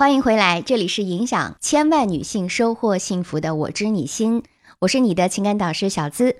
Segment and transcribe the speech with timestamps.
[0.00, 4.42] 欢迎回来，这里是影响千万女性收获幸福的我知你心，
[4.78, 6.36] 我是你的情感导师小资。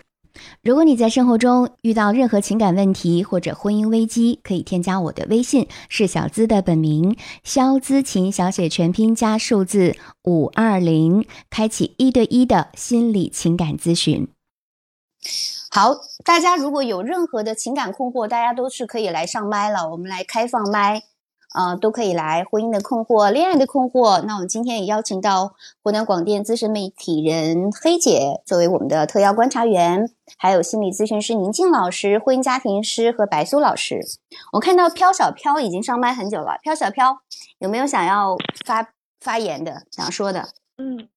[0.62, 14.26] 如果你在生活中遇到任何情感问题或者婚姻危机，可以添加我的微信，是小资的本名肖姿琴，小写全拼加数字五二零，开启一对一的心理情感咨询。
[15.70, 21.02] 好，大家如果有任何的情感困惑，大家都是可以来上麦了，我们来开放麦。
[21.50, 24.22] 啊，都可以来婚姻的困惑、恋爱的困惑。
[24.22, 30.08] 那我们今天也邀请到湖南广电资深媒体人黑姐作为我们的特邀观察员，
[30.38, 34.00] 还有心理咨询师宁静老师、婚姻家庭师和白苏老师。
[34.52, 37.20] 我看到飘小飘已经上麦很久了，飘小飘
[37.58, 40.48] 有没有想要发发言的、想说的？
[40.78, 41.08] 嗯，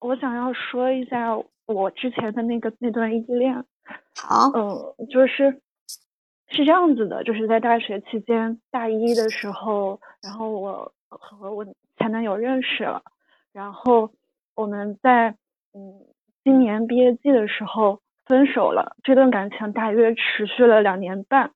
[0.00, 3.64] 我想要说一下我之前的那个那段异地恋。
[4.16, 5.60] 好，嗯，就是。
[6.48, 11.64] 是这样子的，就是在大学期间，大一的时候，然后我和我
[11.96, 13.02] 前男友认识了，
[13.52, 14.10] 然后
[14.54, 15.30] 我们在
[15.72, 16.04] 嗯
[16.44, 18.96] 今年毕业季的时候分手了。
[19.02, 21.50] 这段感情大约持续了两年半，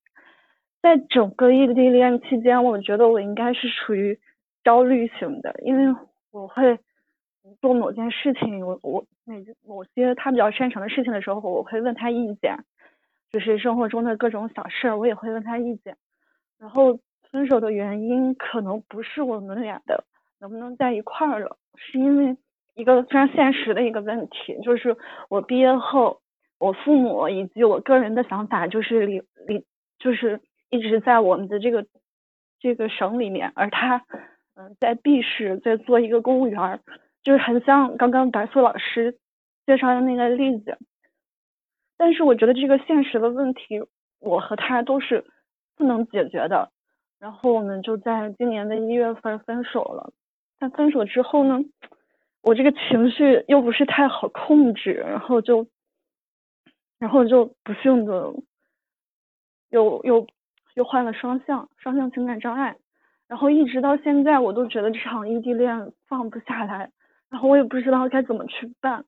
[0.83, 4.19] 在整个异地恋期间，我觉得我应该是属于
[4.65, 5.95] 焦虑型的，因为
[6.33, 6.79] 我会
[7.61, 12.59] 做某件事情，我我每某些他比较擅长的事情的时候，我会问他意见。
[13.31, 15.97] 就是生活中的各种小事儿，我也会问他意见。
[16.59, 16.99] 然后
[17.31, 20.05] 分手的原因可能不是我们俩的
[20.41, 22.37] 能不能在一块儿了，是因为
[22.75, 24.97] 一个非常现实的一个问题，就是
[25.29, 26.21] 我毕业后，
[26.59, 29.65] 我父母以及我个人的想法就是离离
[29.99, 30.41] 就是
[30.71, 31.87] 一直在我们的这个
[32.61, 34.05] 这个省里面，而他
[34.55, 36.81] 嗯在 B 市在做一个公务员，
[37.23, 39.19] 就是很像刚刚白素老师
[39.67, 40.79] 介绍的那个例子。
[41.99, 43.83] 但是我觉得这个现实的问题，
[44.21, 45.25] 我和他都是
[45.77, 46.71] 不能解决的。
[47.19, 50.13] 然后我们就在今年的一月份分手了。
[50.61, 51.59] 但分手之后呢，
[52.43, 55.67] 我这个情绪又不是太好控制，然后就，
[56.99, 58.33] 然后就不幸的
[59.71, 60.27] 又又
[60.75, 62.77] 又患了双向双向情感障碍。
[63.27, 66.91] 然后一直到现在，我都觉得这场异地恋放不下来。
[67.29, 69.05] 然后我也不知道该怎么去办。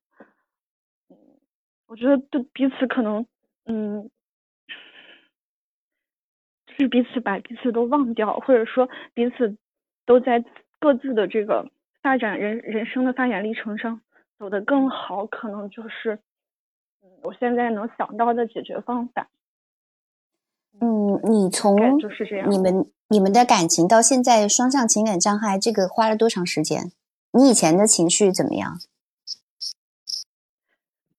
[1.90, 3.26] 我觉得对彼此可能，
[3.64, 4.08] 嗯，
[6.64, 9.56] 就是彼此把彼此都忘掉，或者说彼此
[10.06, 10.44] 都在
[10.78, 11.68] 各自的这个
[12.00, 14.00] 发展人人生的发展历程上
[14.38, 16.20] 走得更好，可能就是，
[17.02, 19.28] 嗯，我现在能想到的解决方法。
[20.80, 26.92] 嗯，你从就是这样，你们你们的感情到现在双向情感障碍，这个花了多长时间？
[27.32, 28.78] 你以前的情绪怎么样？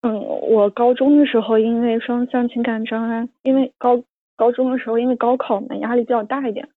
[0.03, 4.03] 嗯，我高中的时候因为双向情感障碍，因为高
[4.35, 6.67] 高中的时候因为高考嘛，压力比较大一点，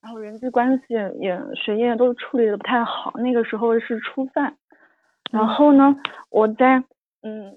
[0.00, 3.12] 然后人际关系也学业都处理的不太好。
[3.16, 4.56] 那个时候是初三，
[5.32, 5.96] 然后呢，
[6.30, 6.84] 我在
[7.22, 7.52] 嗯，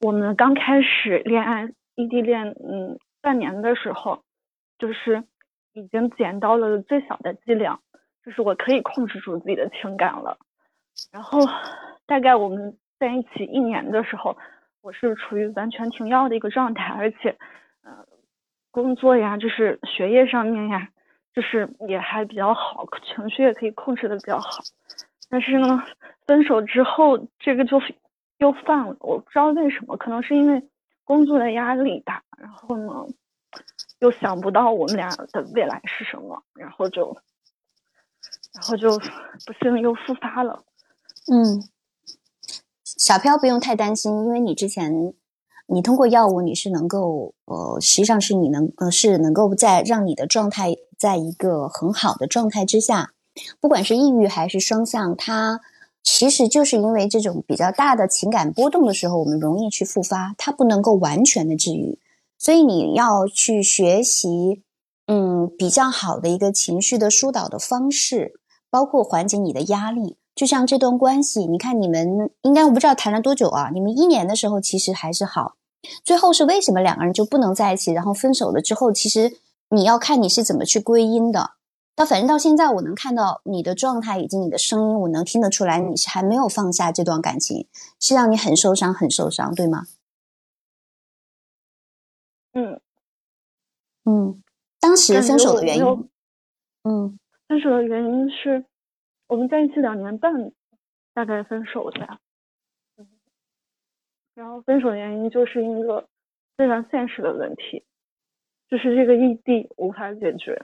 [0.00, 4.22] 我们刚开始恋爱异地恋嗯半年的时候，
[4.78, 5.22] 就是
[5.74, 7.78] 已经减到了最小的剂量，
[8.24, 10.38] 就是我可以控制住自己的情感了。
[11.12, 11.40] 然后
[12.06, 12.78] 大概我们。
[12.98, 14.36] 在一起一年的时候，
[14.80, 17.36] 我是处于完全停药的一个状态，而且，
[17.82, 18.06] 呃，
[18.70, 20.88] 工作呀，就是学业上面呀，
[21.34, 24.64] 就是也还比较好，情绪也可以控制的比较好。
[25.28, 25.82] 但是呢，
[26.26, 27.80] 分手之后，这个就
[28.38, 30.62] 又犯了，我不知道为什么，可能是因为
[31.04, 33.06] 工作的压力大，然后呢，
[34.00, 37.16] 又想不到我们俩的未来是什么，然后就，
[38.54, 38.98] 然后就
[39.44, 40.62] 不幸又复发了。
[41.32, 41.68] 嗯。
[43.04, 45.12] 小飘不用太担心，因为你之前，
[45.66, 53.12] 你通过药物你是能够，呃，实际上是你能，呃，是能够在让你的状态在一个很好的状态之下，
[53.60, 55.60] 不管是抑郁还是双向，它
[56.02, 61.98] 其实就是因为这种比较大的情感波动的时候，我们容易去复发，它不能够完全的治愈，
[62.38, 64.62] 所以你要去学习，
[65.08, 68.40] 嗯，比较好的一个情绪的疏导的方式，
[68.70, 70.16] 包括缓解你的压力。
[70.34, 73.70] 就像这段关系，你看你们应该我不知道谈了多久啊？
[73.72, 75.54] 你们一年的时候其实还是好，
[76.02, 79.36] 最后是为什么两个人就不能在一起，然后分手了之后，其实
[79.68, 81.52] 你要看你是怎么去归因的。
[81.94, 87.68] 到反正到现在，我能看到你的状态以及你的声音，我能听得出来你是还没有放下这段感情，
[88.00, 89.86] 是让你很受伤，很受伤，对吗？
[92.54, 92.80] 嗯
[94.04, 94.42] 嗯，
[94.80, 95.84] 当时分手的原因，
[96.82, 98.64] 嗯，分手的原因是。
[99.26, 100.52] 我们在一起两年半，
[101.12, 102.18] 大概分手的。
[104.34, 106.08] 然后分手的原因就是一个
[106.56, 107.84] 非常现实的问题，
[108.68, 110.60] 就是这个异地无法解决。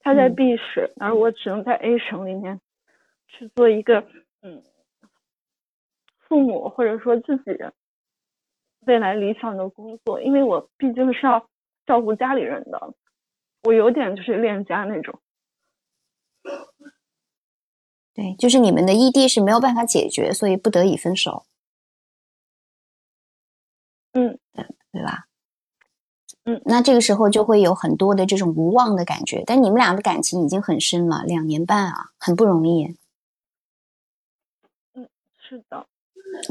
[0.00, 2.60] 他在 B 市，而我只能在 A 省里面
[3.28, 4.06] 去做一个
[4.42, 4.62] 嗯，
[6.18, 7.56] 父母或者说自己
[8.86, 11.48] 未来理想的工作，因为我毕竟是要
[11.86, 12.94] 照顾家里人的，
[13.62, 15.20] 我有点就是恋家那种。
[18.18, 21.46] 对，就是你们的异地是没有办法解决，所以不得已分手。
[24.10, 25.28] 嗯，对，对吧？
[26.42, 29.44] 嗯，那这个时候就会有很多的这种无望的感觉。
[29.46, 32.96] 但你们俩的感情已经很深了，两年半啊，很不容易。
[34.94, 35.86] 嗯，是的。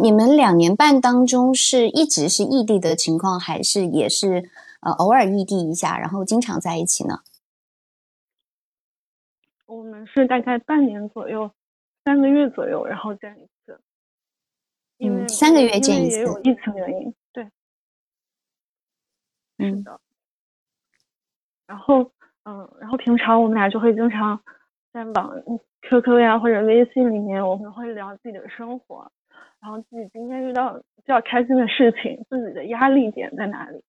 [0.01, 4.49] 你们两年半当中是一直是异地的情况，还是也是
[4.79, 7.19] 呃偶尔异地一下，然后经常在一起呢？
[9.65, 11.51] 我们是大概半年左右，
[12.07, 13.81] 三个月左右，然后见一次。
[14.99, 16.19] 嗯，三个月见一次。
[16.19, 17.43] 也有疫情原因，对。
[19.59, 19.99] 是的。
[21.67, 22.09] 然后，
[22.45, 24.41] 嗯，然后平常我们俩就会经常
[24.93, 25.37] 在网
[25.81, 29.11] QQ 呀或者微信里面，我们会聊自己的生活。
[29.59, 33.83] 然后自己今天遇到比较开心的事情，自己的压力点在哪里，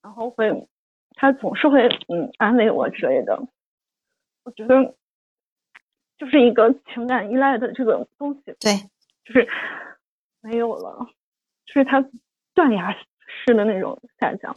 [0.00, 0.66] 然后会，
[1.16, 3.38] 他总是会嗯安慰我之类的。
[4.44, 4.94] 我觉得
[6.18, 8.74] 就是一个情感依赖的这个东西，对，
[9.24, 9.46] 就是
[10.40, 11.06] 没有了，
[11.66, 12.04] 就是他
[12.54, 14.54] 断崖式的那种下降，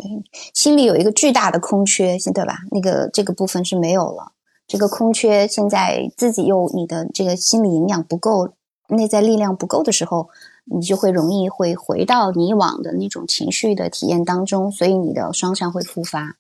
[0.54, 2.58] 心里有一个巨大的空缺，对吧？
[2.72, 4.32] 那个这个部分是没有了，
[4.68, 8.54] 这个空缺现在自己又你的这个心理营养不够，
[8.90, 10.30] 内在力量不够的时候。
[10.64, 16.38] 你就会容易会回到以往的那种情绪的体验当中，所以你的双向会复发。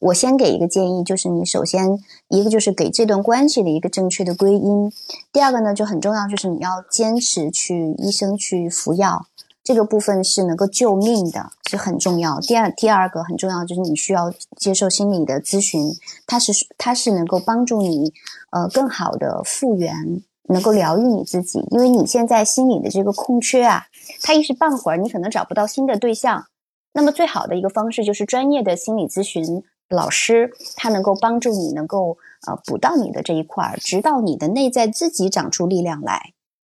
[0.00, 1.98] 我先给一个建议，就是你首先
[2.28, 4.92] 一个就是给这段关系的一个正确的归因，
[5.32, 9.26] 第二个呢就很重要，就是你要坚持去医生去服药，
[9.62, 12.40] 这个部分是能够救命的，是很重要。
[12.40, 15.92] 第二第二个很重要就是你需要接受心理的咨询，
[16.26, 18.12] 它是它是能够帮助你
[18.50, 20.22] 呃更好的复原。
[20.52, 23.84] 能够疗愈你自己，因为你现在心里的这个空缺啊，
[24.20, 26.46] 它一时半会儿你可能找不到新的对象。
[26.92, 32.16] 那么最好的一个方式就是专业的心理咨询老师，他能够帮助你，能够
[32.46, 36.32] 呃补到你的这一块儿，直到你的内在自己长出力量来。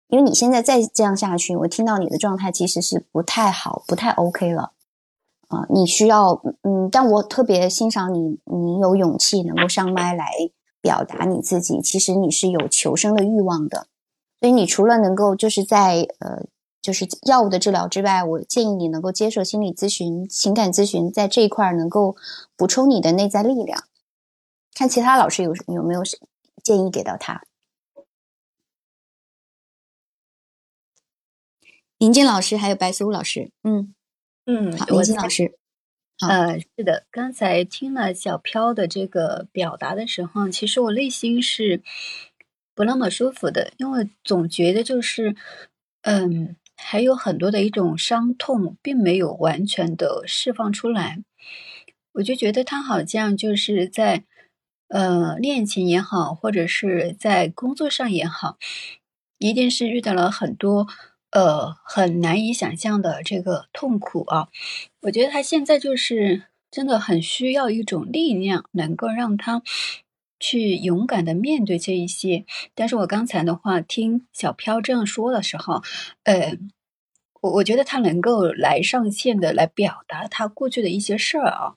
[0.10, 4.74] 因为你现在再这样下去，我听到你的状态其实是不太好，不太 OK 了
[5.48, 5.66] 啊！
[5.70, 10.26] 你需要嗯，但我特别欣赏你，你有勇气能够上麦来。
[10.82, 13.88] 表达你自己，其实你是有求生的欲望的，
[14.42, 16.44] 所以你除了能够就是在呃
[16.84, 22.18] 就是药物的治疗之外，我建议你能够接受心理咨询、情感咨询，在这一块能够
[22.58, 23.86] 补充你的内在力量。
[24.76, 26.04] 看其他老师有有没有
[26.62, 27.44] 建议给到他。
[31.98, 33.96] 林静老师还有白苏老师，嗯
[34.46, 35.58] 嗯，好，林静老师。
[36.20, 41.82] 呃，是的，刚才听了小飘的这个表达的时候，其实我内心是
[42.76, 45.36] 不那么舒服的，因为总觉得就是，
[46.02, 51.24] 嗯，还有很多的一种伤痛，并没有完全的释放出来。
[52.14, 54.24] 我就觉得他好像就是在，
[54.88, 58.58] 呃，恋情也好，或者是在工作上也好，
[59.38, 60.88] 一定是遇到了很多。
[61.32, 64.50] 呃，很难以想象的这个痛苦啊，
[65.02, 69.64] 我觉得他现在就是真的很需要一种力量，能够让他
[70.44, 72.44] 去勇敢的面对这一些。
[72.76, 75.82] 但是我刚才的话听小飘这样说的时候，
[76.24, 76.58] 呃，
[77.42, 81.74] 我我觉得他能够来上线的来表达他过去的一些事儿啊，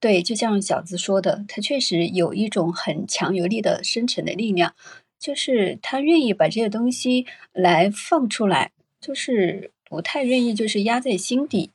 [0.00, 4.74] 对，就像小子说的，他确实有一种很强有力的深沉的力量，
[5.18, 8.72] 就是他愿意把这些东西来放出来。
[9.00, 11.70] 就是不太愿意，就是压在心底。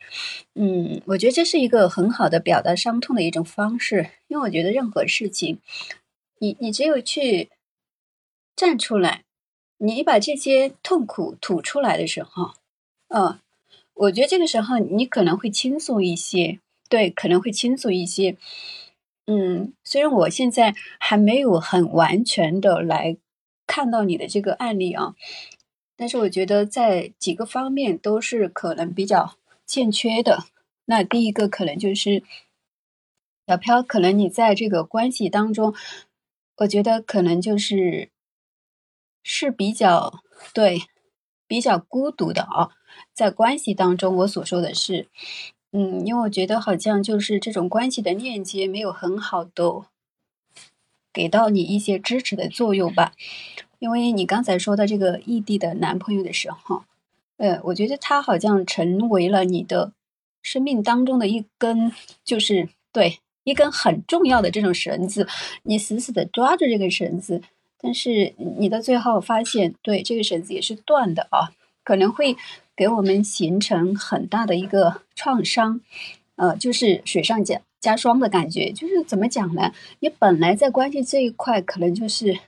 [0.53, 5.57] 嗯，我觉得这是一个很好的表达伤痛的一种方式，因为我觉得任何事情，
[6.39, 7.49] 你你只有去
[8.55, 9.23] 站出来，
[9.77, 12.53] 你把这些痛苦吐出来的时候，
[13.09, 13.39] 嗯，
[13.93, 18.37] 我觉得这个时候你可能会轻松一些，对，可能会轻松一些。
[19.27, 23.17] 嗯，虽然我现在还没有很完全的来
[23.65, 25.15] 看到你的这个案例啊。
[25.97, 30.43] 但是我觉得在几个方面都是可能比较欠缺的。
[30.85, 32.21] 那第一个可能就是
[33.47, 35.73] 小飘，可能你在这个关系当中，
[36.57, 38.09] 我觉得可能就是
[39.23, 40.21] 是比较
[40.53, 40.83] 对
[41.47, 42.69] 比较孤独的啊。
[43.13, 45.07] 在关系当中，我所说的是，
[45.71, 49.85] 嗯，因为我觉得好像就是这种关系的链接没有很好的
[51.11, 53.13] 给到你一些支持的作用吧。
[53.79, 56.85] 因为你刚才说的这个异地的男朋友的时候，
[57.37, 59.91] 呃，我觉得他好像成为了你的
[60.41, 61.91] 生命当中的一根，
[62.23, 65.27] 就是对一根很重要的这种绳子，
[65.63, 67.41] 你死死的抓住这根绳子，
[67.79, 72.35] 但是你到最后发现，对这个绳子也是断的啊，可能会
[72.75, 75.79] 给我们形成很大的一个创伤，
[76.35, 78.71] 呃，就是水上加加霜的感觉。
[78.71, 79.71] 就是怎么讲呢？
[79.99, 82.39] 你本来在关系这一块可能就是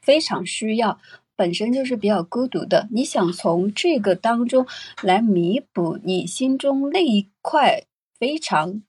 [0.00, 0.98] 非常需要，
[1.36, 4.66] 本身就是比较孤独的，你想从这个当中
[5.02, 7.82] 来弥补你心中那一块
[8.18, 8.82] 非常。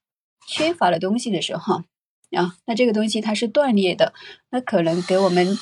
[0.48, 1.84] 缺乏了东西的时候，
[2.32, 4.14] 啊，那这个东西它是断裂的，
[4.50, 5.58] 那可能给我们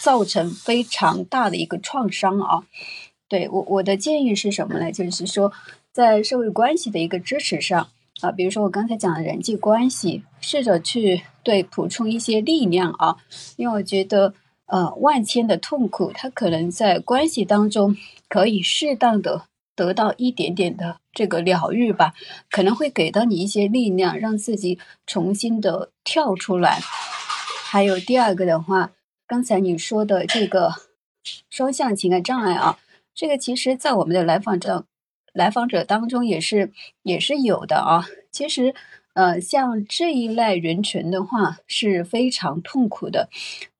[0.00, 2.64] 造成非常大的一个创伤啊。
[3.28, 4.92] 对我我的建议是什么呢？
[4.92, 5.52] 就是说，
[5.92, 7.88] 在社会关系的一个支持上
[8.20, 13.16] 啊，比如说我刚才讲的人际关系，试着去对补充一些力量啊，
[13.56, 14.34] 因为我觉得
[14.66, 17.96] 呃，万千的痛苦，它可能在关系当中
[18.28, 19.46] 可以适当的。
[19.76, 22.14] 得到一点点的这个疗愈吧，
[22.50, 26.80] 可能会给到你一些力量，让自己重新的跳出来。
[27.68, 28.90] 还有第二个的话，
[29.28, 30.72] 刚才你说的这个
[31.50, 32.78] 双向情感障碍啊，
[33.14, 34.86] 这个其实在我们的来访者
[35.32, 38.06] 来访者当中也是也是有的啊。
[38.32, 38.74] 其实。
[39.16, 43.30] 呃，像这一类人群的话是非常痛苦的，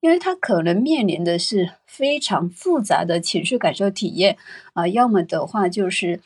[0.01, 4.39] 因为他可能面临的是非常复杂的情绪感受体验
[4.73, 6.21] 啊，要么的话就是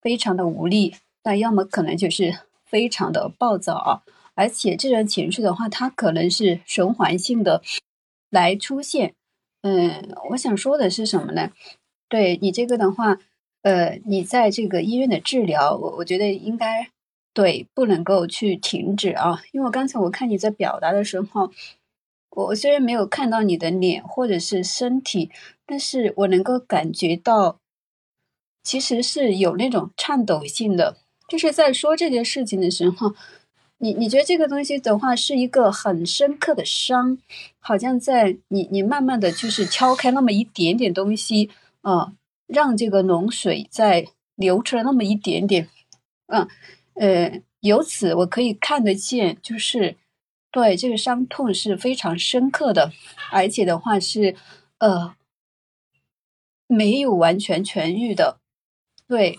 [0.00, 0.94] 非常的无力，
[1.24, 4.00] 那要么可能就是非常的暴躁啊，
[4.34, 7.60] 而且这种情绪的话，它可能是循环性的
[8.30, 9.12] 来出现。
[9.60, 11.50] 嗯，我想说的是什么呢？
[12.08, 13.18] 对你这个的话，
[13.60, 16.93] 呃，你在这个医院的治疗，我我觉得应该。
[17.34, 19.42] 对，不能够去停止啊！
[19.50, 21.50] 因为我刚才我看你在表达的时候，
[22.30, 25.32] 我虽然没有看到你的脸或者是身体，
[25.66, 27.58] 但是我能够感觉到，
[28.62, 30.96] 其实是有那种颤抖性的。
[31.26, 33.12] 就是在说这件事情的时候，
[33.78, 37.18] 你你觉得这个东西的话是一个很深刻的伤，
[37.58, 41.50] 好像在你你慢慢的就是敲开那么一点点东西，
[41.82, 42.12] 啊，
[42.46, 45.68] 让这个脓水在流出来那么一点点，
[46.28, 46.48] 嗯。
[46.94, 49.96] 呃由此我可以看得见，就是
[50.50, 52.92] 对这个伤痛是非常深刻的，
[53.30, 54.36] 而且的话是
[54.78, 55.14] 呃
[56.66, 58.38] 没有完全痊愈的。
[59.06, 59.38] 对，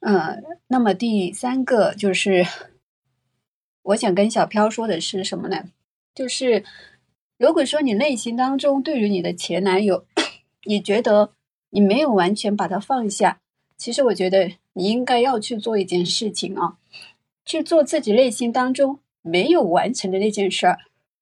[0.00, 2.46] 嗯，那么第三个就是
[3.82, 5.64] 我想跟小飘说的是什么呢？
[6.14, 6.64] 就是
[7.38, 10.04] 如果说你内心当中对于你的前男友，
[10.64, 11.32] 你觉得
[11.70, 13.40] 你没有完全把他放下，
[13.76, 16.76] 其实我觉得你应该要去做一件事情啊。
[17.44, 20.78] 去做自己内心当中没有完成的那件事儿，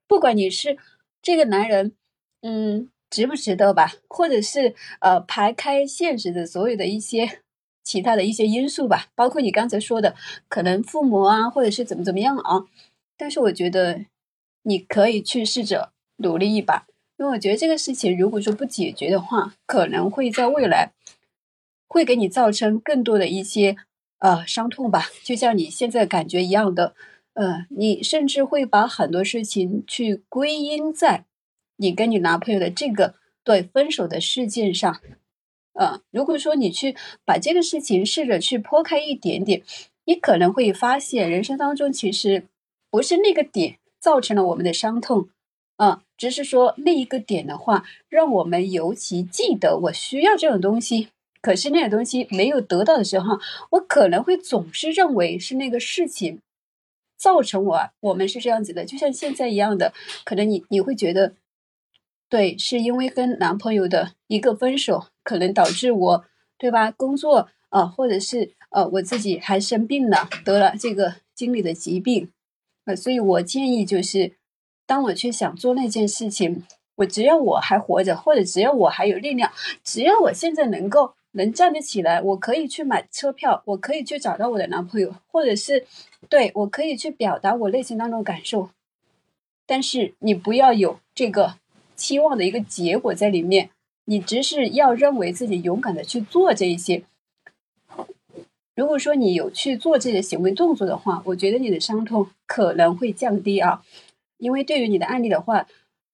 [0.06, 0.76] 不管你是
[1.22, 1.94] 这个男人，
[2.42, 7.40] 嗯，值不值得吧，或者是呃排开现实的所有的一些
[7.82, 10.14] 其他的一些因素吧，包括你刚才说的
[10.48, 12.66] 可能父母啊，或者是怎么怎么样啊，
[13.16, 14.04] 但是我觉得
[14.62, 20.92] 你可以去试着努力一把，因为我觉得这个事情如果说不解决的话，可能会在未来
[21.88, 23.76] 会给你造成更多的一些。
[24.18, 26.94] 呃，伤痛吧，就像你现在感觉一样的，
[27.34, 31.24] 呃，你甚至会把很多事情去归因在
[31.76, 35.00] 你跟你男朋友的这个对分手的事件上，
[35.74, 39.62] 呃，如果说你去把这个事情试着去剖开一点点，
[40.04, 42.48] 你可能会发现，人生当中其实
[42.90, 45.28] 不是那个点造成了我们的伤痛，
[45.76, 51.10] 啊，只是说那一个点的话，让我们尤其记得我需要这种东西。
[51.40, 53.38] 可是那个东西没有得到的时候，
[53.70, 56.40] 我可能会总是认为是那个事情
[57.16, 59.92] 造成我我们是这样子的，就像现在一样的。
[60.24, 61.34] 可能你你会觉得，
[62.28, 66.24] 对，是因为跟男朋友的一个分手，可能导致我
[66.58, 66.90] 对吧？
[66.90, 72.30] 工作啊，或者是呃我自己还生病了，得了这个经理的疾病
[72.84, 74.32] 呃，所以我建议就是，
[74.86, 76.64] 当我去想做那件事情，
[76.96, 79.52] 我只要我还活着，或者只要我还有力量，
[79.84, 81.14] 只要我现在能够。
[81.32, 85.86] 能站得起来，我可以去买车票，我可以去找到我的男朋友，或者是，
[86.28, 88.70] 对我可以去表达我内心当中感受。
[89.66, 91.56] 但是你不要有这个
[91.94, 93.70] 期望的一个结果在里面，
[94.06, 97.02] 你只是要认为自己勇敢的去做这一些。
[98.74, 103.82] 如果说你有去做这些行为动作的话，我觉得你的伤痛可能会降低啊，
[104.38, 105.66] 因为对于你的案例的话。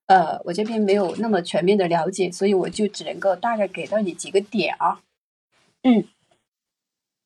[0.07, 5.01] 呃，我这边没有那么全面的了解，所以我就只能够大概给到你几个点啊。
[5.83, 6.05] 嗯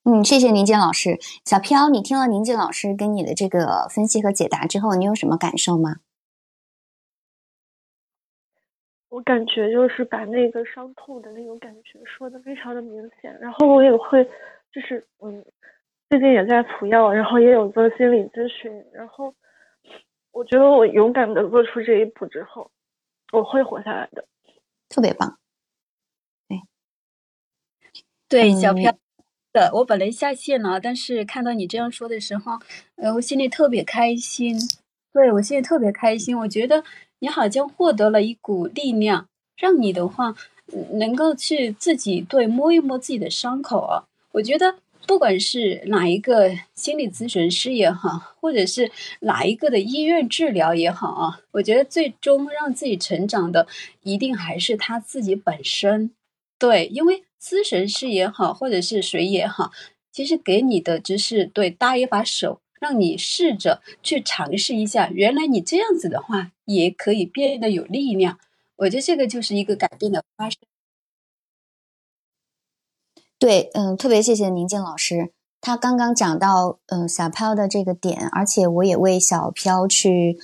[0.04, 1.18] 嗯，谢谢宁静老师。
[1.44, 5.96] 小飘，你听了宁静老师跟你的这个分析和解答之后，你有什么感受吗？
[9.10, 14.22] 我感觉就是把那个伤痛的那种感觉说的非常的明显，然后我也会
[14.72, 15.44] 就是嗯，
[16.08, 19.34] 最近也在服药，然后也有做心理咨询，然后
[20.38, 22.70] 我觉得我勇敢的做出这一步之后，
[23.32, 24.24] 我会活下来的。
[24.88, 25.36] 特别棒。
[26.46, 26.60] 对，
[28.28, 28.96] 对小飘
[29.52, 32.52] 的，我本来下线了，但是看到你这样说的时候，
[32.94, 34.56] 呃，我心里特别开心。
[35.12, 36.84] 对我心里特别开心，我觉得
[37.18, 40.36] 你好像获得了一股力量，让你的话
[40.72, 44.04] 嗯能够去自己对摸一摸自己的伤口啊。
[44.30, 44.76] 我觉得
[45.08, 53.66] 不管是哪一个心理咨询师也好，或者是哪一个的医院治疗也好啊，我觉得最终让自己成长的，
[54.02, 56.10] 一定还是他自己本身。
[56.58, 59.72] 对，因为咨询师也好，或者是谁也好，
[60.12, 68.38] 其实给你的只是对搭一把手，让你试着去尝试一下，原来你这样子的话也可以变得有力量。
[68.76, 70.60] 我觉得这个就是一个改变的发生。
[73.38, 75.30] 对，嗯，特别谢谢宁静老师，
[75.60, 80.36] 他刚刚讲到，嗯、小飘的这个点，而且我也为小飘去，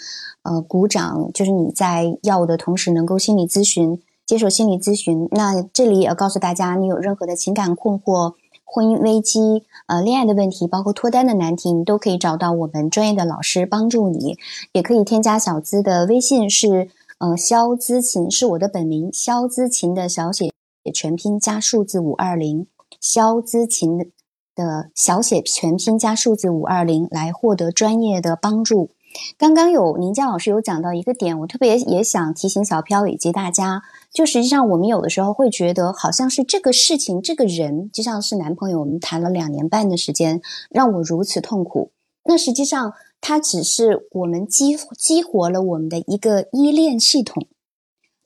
[0.42, 5.28] 呃，鼓掌，就是你在药物的同时能够心理咨询，接受心理咨询。
[5.32, 8.34] 那这里也要告诉大家，你有任何的情感困惑、
[8.64, 14.38] 婚姻危机、呃，恋爱的问题，包括脱单的难题，你都可以找到我们专业的老师帮助你，
[14.72, 20.52] 也可以添加小资的微信是，呃，肖资琴是我的本名，肖资琴的小写
[20.94, 22.68] 全拼加数字五二零。
[23.04, 23.99] 肖资琴
[24.54, 28.92] 的小写全拼加数字五二零来获得专业的帮助。
[29.37, 41.90] 刚刚有宁佳老师有讲到一个点，我特别也想提醒小飘以及大家，就实际上我们有的时候会觉得好像是这个事情、这个人，就像是男朋友，我们谈了两年半的时间，让我如此痛苦。
[42.25, 47.46] 那实际上，它只是我们激激活了我们的一个依恋系统。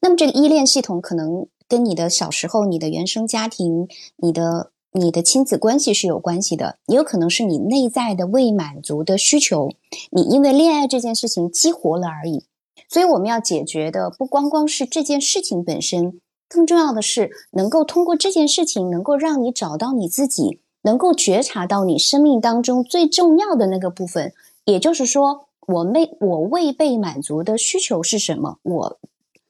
[0.01, 9.71] 那么这个依恋系统可能跟你的小时候、你的原生家庭、你的你的亲子关系是有关系的，也有可能是你内在的未满足的需求，
[10.11, 12.45] 你因为恋爱这件事情激活了而已。
[12.89, 24.33] 所以我们要解决的不光光是这件事情本身，更重要的是能够通过这件事情，能够让你找到你自己，能够觉察到你生命当中最重要的那个部分。
[24.65, 28.59] 也就是说，我未我未被满足的需求是什么？
[28.63, 28.99] 我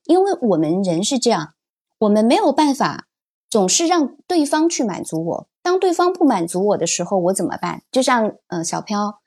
[0.06, 1.54] 因为我们人是这样，
[1.98, 3.06] 我们没有办法
[3.50, 5.46] 总是让对方去满足我。
[5.62, 7.82] 当对方不满足我的时候，我怎么办？
[7.90, 9.18] 就像呃小飘，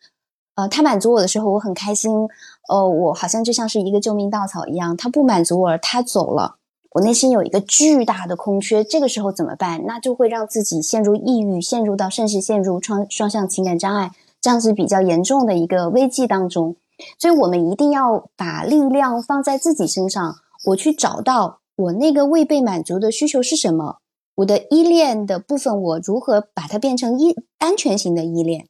[0.55, 2.11] 呃他满足我的时候，我很开心，
[2.69, 4.97] 呃我好像就像是一个救命稻草一样。
[4.97, 6.55] 他不满足我，他走了，
[6.93, 8.83] 我内心有一个巨大的空缺。
[8.83, 9.85] 这个时候怎么办？
[9.85, 16.75] 那就会让自己陷入抑郁，陷入到甚至陷入双双向情感障碍这样子比较严重的一个危机当中。
[17.19, 20.35] 所以我们一定要把力量放在自己身上。
[20.65, 23.97] 我去找到我那个未被满足的需求是什么，
[24.35, 28.67] 我的依恋的部分，我如何把它变成依安全型的依恋？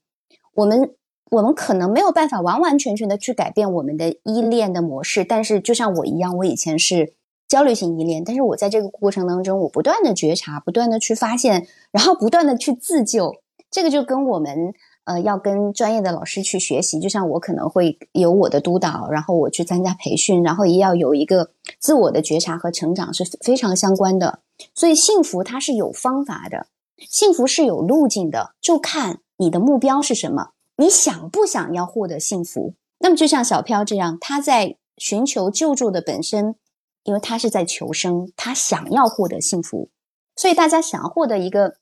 [0.55, 0.93] 我们
[1.29, 7.13] 我们可能没有办法完完全全的去改变我们的依恋的模式，但是就像我一样，我以前是
[7.47, 13.35] 焦虑型依恋，但是我在这个过程当中，我不断的觉察，不断的去发现，然后不断的去自救，
[13.69, 14.73] 这个就跟我们。
[15.03, 24.39] 呃，要跟专业的老师去学习，就像我可能会有我的督导，然后我去参加培训，然后也要有一个自我的觉察和成长是非常相关的。
[24.75, 26.67] 所以幸福它是有方法的，
[27.09, 32.75] 幸福是有路径的，就看你的目标是什么，你想不想要获得幸福？
[32.99, 36.55] 那么就像小飘这样，他在寻求救助的本身，
[37.03, 39.89] 因为他是在求生，他想要获得幸福，
[40.35, 41.80] 所以大家想要获得一个。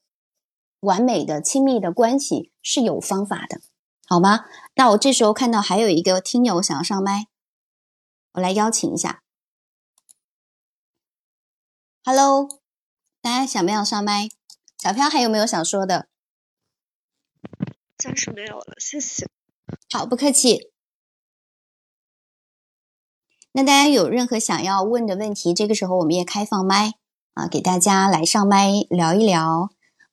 [0.80, 3.60] 完美的亲密的关系是有方法的，
[4.06, 4.46] 好吗？
[4.74, 7.26] 那我这时候看到还有一个听友想要上麦，
[8.32, 9.22] 我来邀请一下。
[12.02, 12.48] Hello，
[13.20, 14.28] 大家想不想上麦？
[14.78, 16.08] 小飘还有没有想说的？
[17.98, 19.28] 暂时没有了，谢谢。
[19.92, 20.72] 好，不客气。
[23.52, 26.94] 那大家有任何想要问的问题，这个时候我们也开放麦
[27.34, 29.68] 啊，给大家来上麦聊一聊。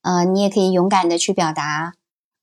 [0.07, 1.95] 呃，你也可以勇敢的去表达。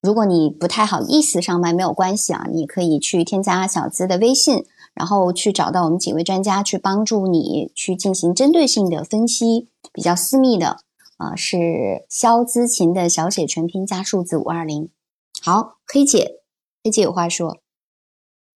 [0.03, 10.81] 如果你不太好意思上麦，没有关系啊，你也可以去添加小资的微信，然后去找到我们几位专家去帮助你去进行针对性的分析，比较私密的
[11.17, 14.91] 啊、呃，是肖资琴的小写全拼加数字五二零。
[15.43, 16.43] 好，黑姐，
[16.83, 17.63] 黑姐有话说。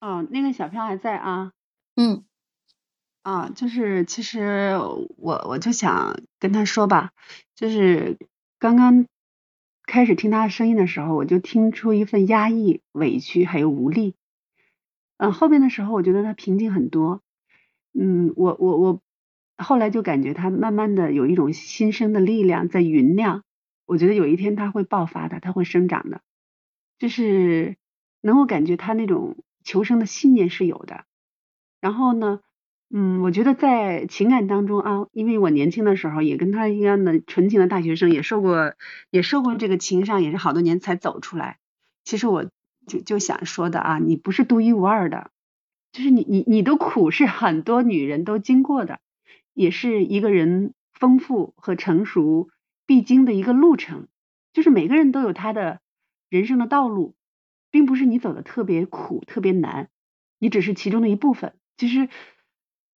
[0.03, 1.53] 哦，那个小票还在啊。
[1.97, 2.25] 嗯。
[3.23, 4.79] 啊，就是其实
[5.17, 7.13] 我我就想跟他说吧，
[7.57, 8.19] 就是。
[8.59, 9.07] 刚刚
[9.85, 14.15] 开始听他的声音的时候，我就听出一份压抑、委屈还有无力。
[15.17, 17.23] 嗯，后面的时候我觉得他平静很多。
[17.93, 19.01] 嗯，我我我
[19.57, 23.45] 后来就感觉他慢慢的有一种新生的力量在酝酿。
[23.87, 26.21] 我觉得有一天他会爆发的，他会生长的。
[26.99, 27.77] 就是
[28.21, 31.05] 能够感觉他那种求生的信念是有的。
[31.81, 32.41] 然后呢，
[32.91, 38.75] 嗯，我觉得在情感当中啊，因为我年轻的时候也跟他一样的纯情的大学生，也受过
[39.11, 41.59] 也受过这个情伤，也是好多年才走出来。
[42.05, 42.47] 其实我
[42.87, 45.31] 就就想说的啊，你不是独一无二的，
[45.93, 49.01] 就是你你你的苦是很多女人都经过的，
[49.53, 52.49] 也是一个人丰富和成熟
[52.87, 54.09] 必经的一个路程。
[54.55, 55.81] 就是每个人都有他的
[56.31, 57.15] 人生的道路，
[57.71, 59.91] 并不是你走的特别苦、特别难，
[60.39, 61.53] 你只是其中的一部分。
[61.77, 62.09] 其实，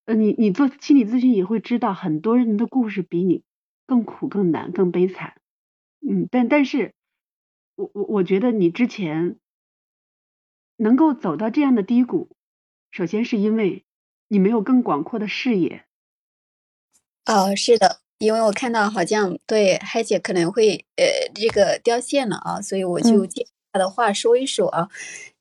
[0.04, 3.42] 呃，你你做心理咨询也会知道，很多人的故事比你
[3.86, 5.34] 更苦、更难、更悲惨。
[6.00, 6.94] 嗯，但但是，
[7.76, 9.36] 我我我觉得你之前
[10.76, 12.28] 能够走到这样的低谷，
[12.90, 13.84] 首先是因为
[14.28, 15.84] 你没有更广阔的视野。
[17.26, 18.00] 哦，是的。
[18.18, 24.88] 因为我看到好像对嗨姐可能会呃这个掉线了啊，所以我就接她的话说一说啊。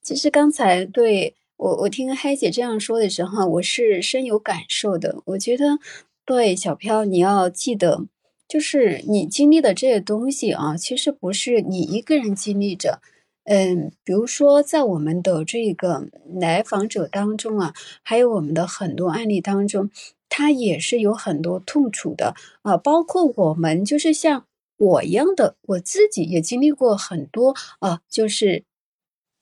[0.02, 5.22] 其实刚才对我我听嗨姐这样说的时候，我是深有感受的。
[5.26, 5.78] 我觉得
[6.26, 8.08] 对小飘，你要记得，
[8.48, 13.00] 就是你经历的这些东西啊，其实不是你一个人经历着。
[13.44, 19.92] 嗯，比如说在我们的这个来访者当中啊，还有我们的很多案例当中。
[20.34, 24.46] 他也是有很多痛楚的啊，包括我们就是像
[24.78, 28.64] 我一样的，我自己也经历过很多啊，就是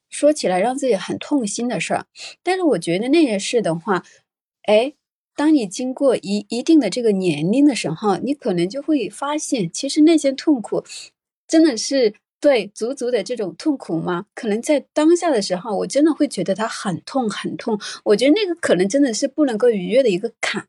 [0.10, 2.06] 说起来让自己很痛心的事儿。
[2.43, 4.04] 但是我觉得那些事的话，
[4.63, 4.93] 哎，
[5.36, 10.84] 当你经过一一定的这个年龄的时候，你可能就会发现，其实那些痛苦
[11.48, 12.15] 真的是。
[12.41, 14.26] 对，足足的这种痛苦吗？
[14.34, 17.78] 可能在当下的时候，我真的会觉得它很痛很痛。
[18.06, 20.65] 我觉得那个可能真的是不能够逾越的一个坎。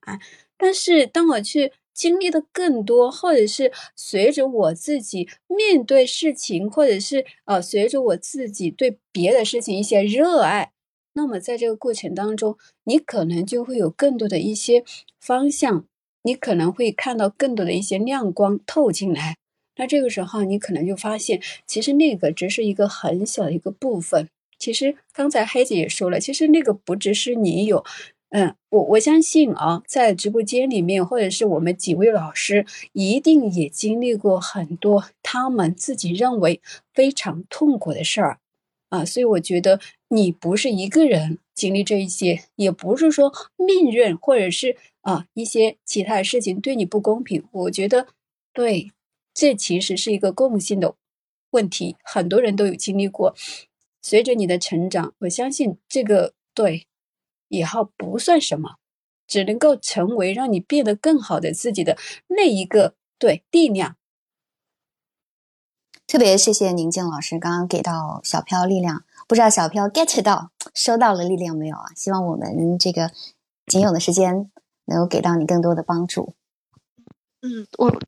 [0.58, 10.72] 但是当我去经历的更多，或者是随着我自己面对事情，或者是呃随着我自己对别的事情一些热爱，
[11.12, 14.82] 那么在这个过程当中，你可能就会有更多的一些
[15.20, 15.84] 方向，
[16.22, 19.36] 你可能会看到更多的一些亮光透进来。
[19.76, 24.26] 那这个时候，你可能就发现，其实那个只是一个很小的一个部分。
[24.58, 27.84] 其实刚才黑姐也说了，其实那个不只是你有，
[28.30, 36.60] 嗯，我我相信啊，在直播间里面，或者是我们几位老师，一定也经历过很多他们自己认为
[36.94, 38.38] 非常痛苦的事儿
[38.88, 39.04] 啊。
[39.04, 47.44] 所以我觉得你不是一个人经历这一些，也不是说命运或者是啊一些其他的事情对你不公平。
[47.52, 48.06] 我觉得
[48.52, 48.90] 对。
[49.32, 50.96] 这其实是一个共性的
[51.52, 53.32] 问题，很多人都有经历过。
[54.02, 56.88] 随着你的成长，我相信这个对
[57.50, 58.76] 以后不算什么，
[59.26, 63.96] 只能够成为让你变得更好的自己的那一个对力量。
[66.06, 71.92] 特别谢谢宁静老师刚刚给到小飘力量，不知道小飘 get 到收到了力量没有啊？
[71.94, 73.10] 希望我们这个
[73.66, 74.50] 仅有的时间
[74.86, 76.34] 能够给到你更多的帮助。
[77.42, 78.00] 嗯，我。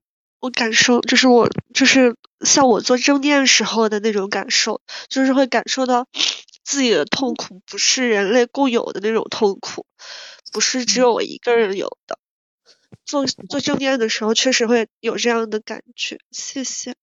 [0.43, 6.09] 我感受就是我就是像我做正念时候的那种感受，就是会感受到
[6.65, 9.87] 自己的痛苦不是人类共有的那种痛苦，
[10.53, 12.19] 不是只有我一个人有的。
[13.05, 16.19] 做做正念的时候，确实会有这样的感觉。
[16.31, 16.95] 谢谢，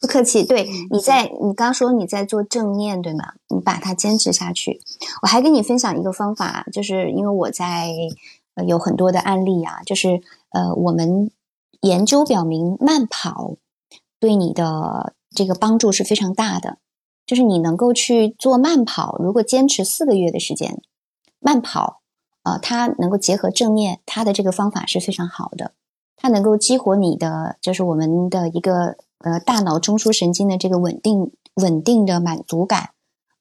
[0.00, 0.44] 不客气。
[0.44, 3.34] 对，你在你刚说你在做正念对吗？
[3.48, 4.80] 你把它坚持下去。
[5.22, 7.88] 我还跟你分享一个方法，就是因为我在
[8.66, 11.30] 有很多的案例啊，就是呃我们。
[11.82, 13.54] 研究表明，慢跑
[14.18, 16.78] 对你的这个帮助是非常大的。
[17.28, 20.80] 就是你能够去做慢跑，如果坚持四个月的时间，
[21.40, 22.00] 慢跑，
[22.42, 25.74] 呃，它能够结合正念，它的这个方法是非常好的。
[26.16, 32.92] 它能够激活你的，就是我们的一个呃大脑中枢神经的这个稳定、稳定的满足感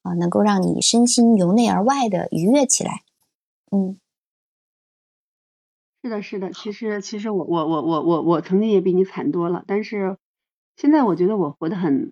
[0.04, 3.04] 啊，能够让你身心由内而外的愉悦起来。
[3.72, 3.98] 嗯。
[6.04, 10.18] 是的，是的，其实其实我我我我我我曾经也比你惨多了，但是
[10.76, 12.12] 现在我觉得我活得很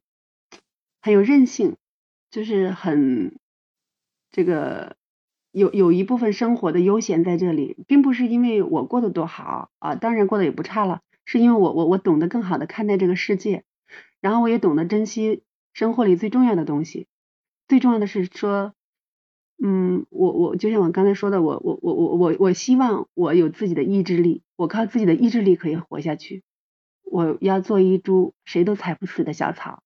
[1.06, 1.76] 很有韧性，
[2.32, 3.38] 就是很
[4.32, 4.96] 这个
[5.52, 13.65] 有有一部分生活的悠闲在这里，并不是因为我过得多好啊，当然过得也不差了，是因为我我我懂得更好的看待这个世界，
[14.20, 17.06] 然后我也懂得珍惜生活里最重要的东西，
[17.68, 18.74] 最重要的是说。
[19.63, 26.44] 嗯，我我就像我刚才说的，我我我我我我希望我有自己的意志力，我靠自己的意志力可以活下去。
[27.04, 29.82] 我要做一株谁都踩不死的小草，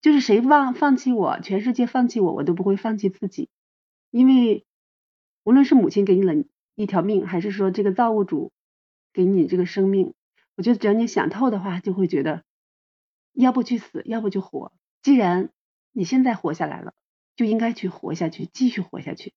[0.00, 3.48] 就是谁放放弃我，全世界放弃我，我都不会放弃自己。
[4.10, 4.64] 因为
[5.44, 6.34] 无论是母亲给你了
[6.74, 8.52] 一条命，还是说这个造物主
[9.12, 10.14] 给你这个生命，
[10.56, 12.44] 我觉得只要你想透的话，就会觉得
[13.32, 14.72] 要不去死，要不就活。
[15.02, 15.50] 既然
[15.92, 16.94] 你现在活下来了。
[17.36, 19.32] 就应该去活下去，继续活下去。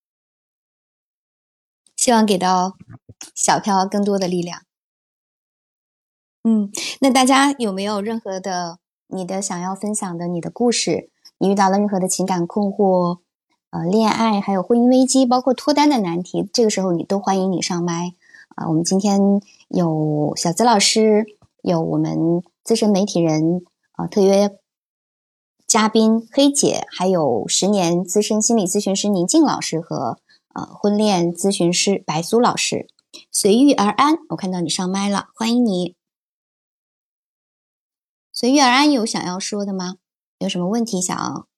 [1.96, 2.76] 希望给到
[3.34, 4.62] 小飘更多的力量。
[6.42, 11.10] 嗯，那大家有没有任何的你的想要分享的你的故事？
[11.38, 13.18] 你遇到了任何的情感困惑，
[13.70, 18.14] 呃，恋爱还有婚姻危机，包括脱单的难题，这个时候你都欢迎你上麦
[18.54, 18.68] 啊！
[18.68, 19.20] 我们今天
[19.68, 21.26] 有小资老师，
[21.62, 23.62] 有我们资深媒体人
[23.92, 24.56] 啊，特约
[25.66, 30.18] 嘉宾黑姐，还有十年资深心理咨询师宁静老师和
[30.54, 32.86] 呃婚恋咨询师白苏老师，
[33.32, 34.18] 随遇而安。
[34.30, 35.96] 我看到你上麦了，欢迎你。
[38.44, 39.96] 随遇而安有想要说的吗？
[40.38, 41.48] 有什么问题想要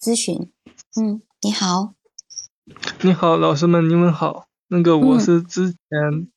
[0.00, 0.52] 咨询？
[0.94, 1.94] 嗯，你好，
[3.00, 4.46] 你好，老师们，你们好。
[4.68, 6.30] 那个我是之前，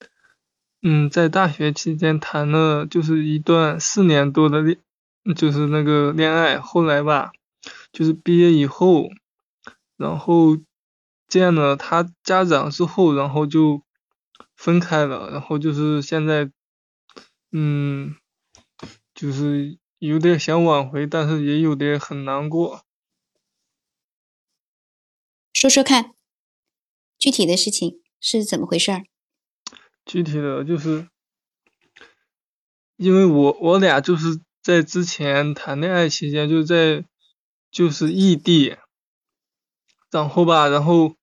[0.82, 4.80] 嗯，在大学期间谈了就是一段四年多的恋，
[5.36, 6.60] 就是那个恋爱。
[6.60, 7.32] 后来吧，
[7.94, 9.08] 就是毕业以后，
[9.98, 10.58] 然后
[11.28, 13.84] 见了他家长之后，然后就
[14.56, 15.30] 分开了。
[15.30, 16.50] 然后就是现在，
[17.52, 18.16] 嗯，
[19.14, 19.78] 就是。
[20.02, 22.84] 有点想挽回，但是也有点很难过。
[25.54, 26.16] 说说看，
[27.20, 29.04] 具体的事情是怎么回事儿？
[30.04, 31.08] 具体的就是，
[32.96, 37.06] 因为我我俩就是在之前谈恋爱期间就在
[37.70, 38.78] 就是异地，
[40.10, 41.16] 然后吧，然后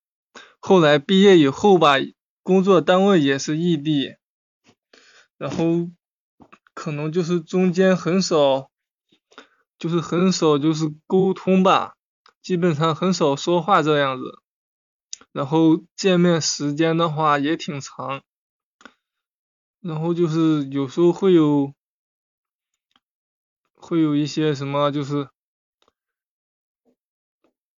[0.61, 1.97] 后来毕业以后吧，
[2.45, 4.15] 工作单位也是异地，
[5.37, 5.91] 然后。
[6.75, 8.68] 可能就是中间很少，
[9.79, 11.95] 就是很少就是沟通吧，
[12.43, 14.39] 基本上很少说话这样子。
[15.33, 18.23] 然后见面时间的话也挺长，
[19.81, 21.75] 然后就是有时候会有，
[23.75, 25.29] 会有一些什么就是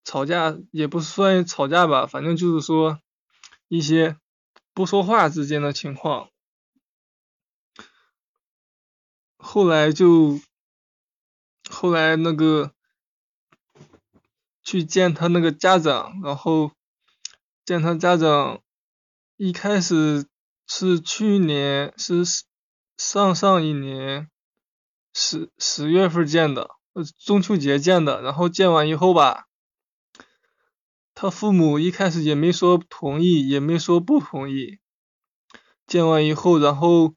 [0.04, 3.00] 吵架，也不算吵架吧，反正就是说
[3.68, 4.16] 一些
[4.72, 6.30] 不说话之间的情况。
[9.36, 10.38] 后来就，
[11.70, 12.72] 后来那个
[14.62, 16.72] 去见他那个家长，然后
[17.64, 18.60] 见他家长，
[19.36, 20.26] 一开始
[20.66, 22.24] 是去年是
[22.98, 24.28] 上上一年
[25.14, 26.70] 十十月份见的，
[27.24, 29.46] 中秋节见的，然后见完以后吧，
[31.14, 34.80] 他父母一开始也没说同意，也没说不同意，
[35.86, 37.14] 见完以后，然后。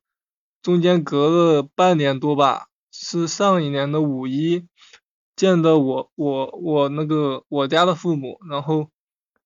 [0.63, 4.67] 中间隔了半年多吧，是上一年的五一
[5.35, 8.89] 见的我我我那个我家的父母，然后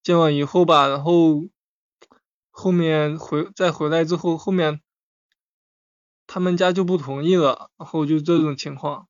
[0.04, 1.46] 见完以后吧，然后
[2.52, 4.82] 后面回再回来之后，后面
[6.28, 9.08] 他们家就不同意了，然后就这种情况。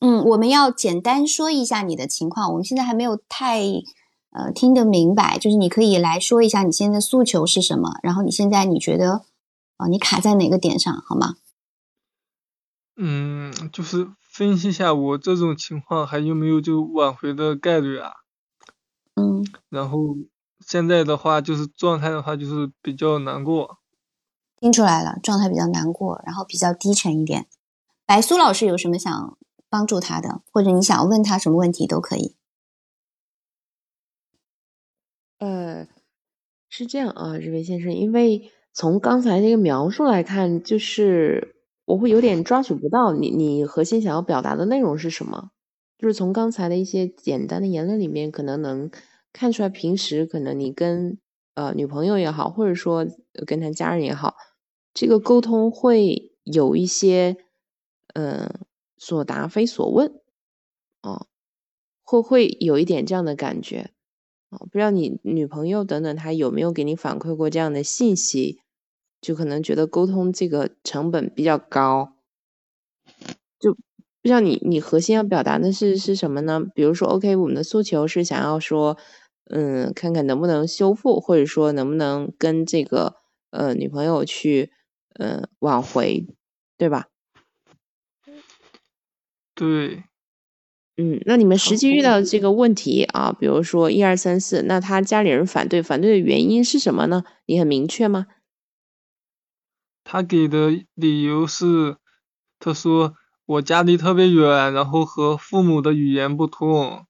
[0.00, 3.62] 嗯，我们要简单说一下你的情况，我们现在还没有太
[4.30, 9.24] 呃听得明白，就是你可以来说一下你现在诉求是什么，然后你现在你觉得。
[9.78, 11.36] 啊，你卡在哪个点上，好吗？
[12.96, 18.12] 嗯，就是分析一下我这种情况还有没有就挽回的概率啊？
[19.14, 19.44] 嗯。
[19.68, 20.16] 然后
[20.60, 23.78] 现在的话，就是状态的话，就是比较难过。
[24.58, 27.46] 听出来了，状态比较难过，然后比较低沉一点。
[28.06, 32.36] 白苏老师有什么想帮助他的，或者你想要问他什么问题都可以。
[35.38, 35.86] 呃，
[36.70, 38.52] 是这样啊，这位先生，因为。
[38.78, 41.55] 从刚才那个描述来看，就是
[41.86, 45.50] 我会有点抓取不到你你核心想要表达的内容是什么。
[45.98, 48.90] 就是从刚才的一些简单的言论里面，可能能
[49.32, 51.18] 看出来，平时可能你跟
[51.54, 53.06] 呃女朋友也好，或者说
[53.46, 54.34] 跟他家人也好，
[54.92, 57.38] 这个沟通会有一些
[58.12, 58.60] 嗯
[58.98, 60.20] 所答非所问，
[61.00, 61.28] 哦，
[62.02, 63.92] 会会有一点这样的感觉
[64.50, 68.60] 哦，不知道你女朋友等等她有没有给你反馈过这样的信息？
[69.26, 72.12] 就可能觉得沟通这个成本比较高，
[73.58, 73.80] 就不
[74.22, 76.62] 知道你你核心要表达的是是什么呢？
[76.72, 78.96] 比如说，OK，我们的诉求是想要说，
[79.50, 83.16] 嗯，看看能不能修复，或者说能不能跟这个
[83.50, 84.70] 呃女朋友去
[85.18, 86.28] 嗯挽回，
[86.78, 87.08] 对吧？
[89.56, 90.04] 对，
[90.96, 97.24] 嗯，那你们实际遇到的这个问题啊，比如说一二三四，那他家里人反对，反对的原因是什么呢？
[97.46, 98.28] 你很明确吗？
[100.08, 101.96] 他给的理由是，
[102.60, 103.14] 他说
[103.44, 107.06] 我家离特别远，然后和父母的语言不通，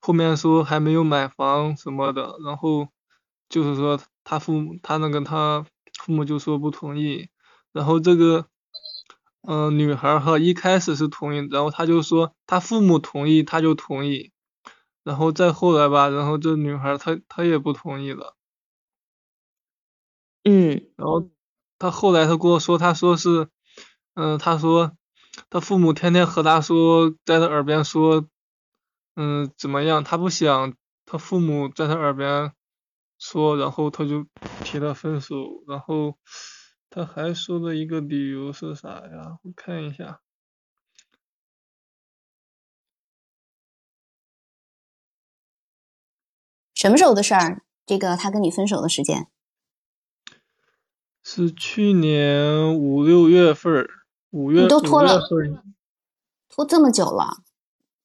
[0.00, 2.88] 后面说还没有买房什么的，然后
[3.48, 5.64] 就是说他父母他那个他
[6.02, 7.28] 父母就说不同意，
[7.72, 8.46] 然后这个
[9.42, 14.32] 嗯女孩哈一开始是同意，然后他就说他父母同意他就同意，
[15.04, 18.34] 然后再后来吧，然后这女孩她她也不同意了。
[20.44, 20.80] 嗯。
[20.96, 21.30] 然后
[21.80, 23.48] 他后来他跟我说，他说是，
[24.14, 24.92] 嗯、他说
[25.48, 28.26] 他父母天天和他说，在他耳边说，
[29.16, 30.04] 嗯，怎么样？
[30.04, 30.74] 他不想
[31.06, 32.52] 他父母在他耳边
[33.18, 34.26] 说，然后他就
[34.62, 35.36] 提了分手。
[35.66, 36.18] 然后
[36.90, 39.38] 他还说的一个理由是啥呀？
[39.42, 40.20] 我看一下，
[46.74, 47.62] 什么时候的事儿？
[47.86, 49.28] 这个他跟你分手的时间？
[51.22, 53.88] 是去年五六月份，
[54.30, 55.62] 五月你都拖了份
[56.48, 57.42] 拖这么久了，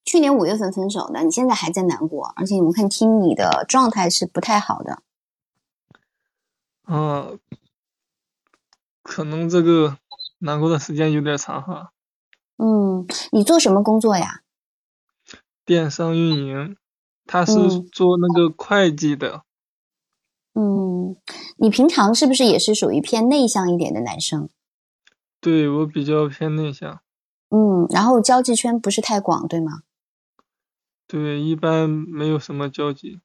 [0.04, 5.02] 去年五月份分手的，你现在还在难过，而且我看听你的状态是不太好的。
[6.84, 7.30] 啊，
[9.02, 9.98] 可能这个
[10.40, 11.92] 难过的时间有点长哈。
[12.58, 14.42] 嗯，你做什么工作呀？
[15.66, 16.78] 电商运营，
[17.26, 19.45] 他是嗯做那个会计的，嗯，
[21.58, 24.50] 你平常是不是也是属于偏内向一点的男生？
[25.42, 27.02] 对我比较偏内向，
[27.50, 29.82] 嗯，然后交际圈不是太广，对吗？
[31.08, 33.20] 对，一般没有什么交集。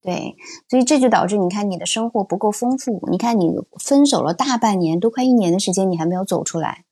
[0.00, 0.36] 对，
[0.68, 3.06] 所以这就导致你看你的生活不够丰富。
[3.10, 6.84] 你看你分手了大半年，都快一年的时间，你还没有走出来。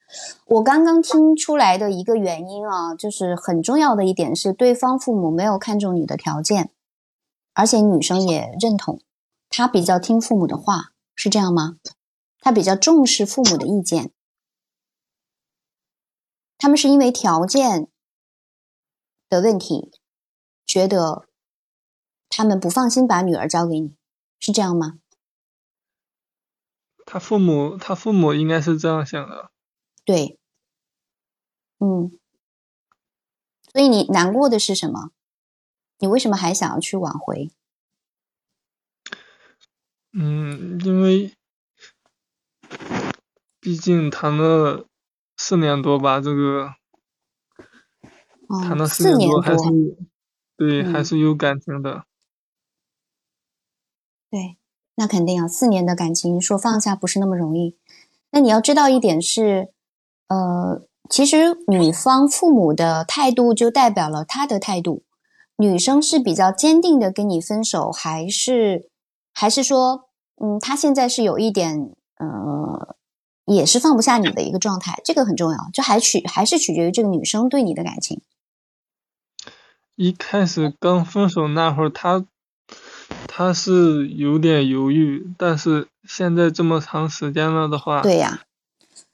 [0.47, 6.71] 我刚刚听出来的一个原因啊，就是很重要的一点是，对方父母没有看重你的条件，
[7.55, 9.01] 而且女生也认同，
[9.51, 11.77] 她比较听父母的话，是这样吗？
[12.43, 14.15] 他比较重视父母的意见，
[16.57, 17.91] 他们是因为条件
[19.29, 19.93] 的问题，
[20.65, 21.29] 觉得
[22.31, 23.95] 他们不放心把女儿交给你，
[24.39, 25.01] 是这样吗？
[27.05, 29.51] 他父母，他父母应该是这样想的。
[30.03, 30.39] 对，
[31.79, 32.19] 嗯，
[33.71, 35.11] 所以你难过的是什么？
[35.99, 37.53] 你为什么还想要去挽回？
[40.13, 41.33] 嗯，因为
[43.61, 44.87] 毕竟谈了
[45.37, 46.75] 四年多吧，这个
[48.63, 49.73] 谈哦，了四四年多，还是多，
[50.57, 52.05] 对，还嗯是有感情的。
[54.31, 54.57] 对，
[54.97, 57.77] 那肯定啊，四年的感情说放下不是那么容易。
[58.33, 59.73] 那你要知道一点是，
[60.29, 65.05] 呃，其实女方父母的态度就代表了她的态度。
[65.57, 68.89] 女生是比较坚定的跟你分手，还是
[69.41, 72.95] 还是说，嗯，他现在是有一点，呃，
[73.47, 78.21] 也是放不下你的一个状态，这个很重要，就还取还是取决于这个女生对你的感情。
[79.97, 82.27] 一开始刚分手那会儿，他
[83.27, 88.43] 他是有点犹豫，但是现在这么长时间了的话，对呀，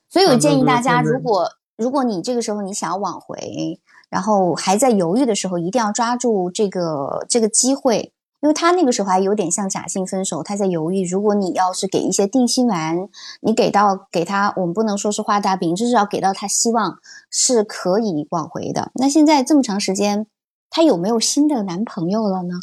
[0.08, 3.78] 所以我建议大家，如果如果你这个时候你想要挽回，
[4.10, 11.04] 然后还在犹豫的时候，一定要抓住这个这个机会，因为他那个时候还有点像假性分手，他在犹豫。
[11.04, 13.08] 如果你要是给一些定心丸，
[13.40, 16.98] 你给到给他，我们不能说是画大饼，至少给到他希望
[17.30, 18.92] 是可以挽回的。
[18.94, 20.26] 那现在这么长时间，
[20.70, 22.60] 他有没有新的男朋友了呢？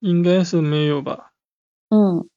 [0.00, 1.32] 应该是没有吧？
[1.90, 2.28] 嗯，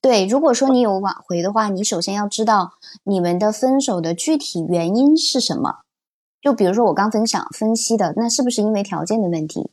[0.00, 5.80] 对，如果说你有挽回的话，你首先要知道你们的分手的具体原因是什么。
[6.40, 9.70] 就比如说我刚分享分析的，那是不是因为条件的问题，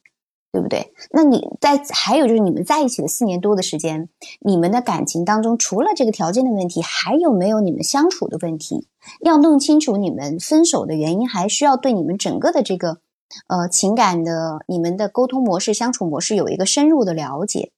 [0.51, 0.93] 对不对？
[1.11, 4.09] 那你在还有就是你们在一起的四年多的时间，
[4.41, 8.87] 你们的感情当中，除了这个条件的问题，还有没有你们相处的问题？
[9.21, 12.99] 要弄清楚你们分手的原因，还需要对你们整个的这个
[13.47, 17.71] 呃情感的、你们的沟通模式、相处模式有一个深入的了解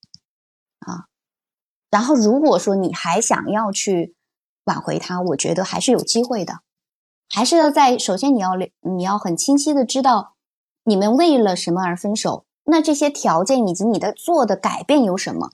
[0.79, 1.05] 啊。
[1.91, 4.15] 然后，如果说你还想要去
[4.65, 6.61] 挽回他，我觉得还是有机会的。
[7.29, 10.35] 还是要在首先你要你要很清晰的知道
[10.83, 15.51] 你们为了什么而分手，那这些条件以及你的做的改变有什么？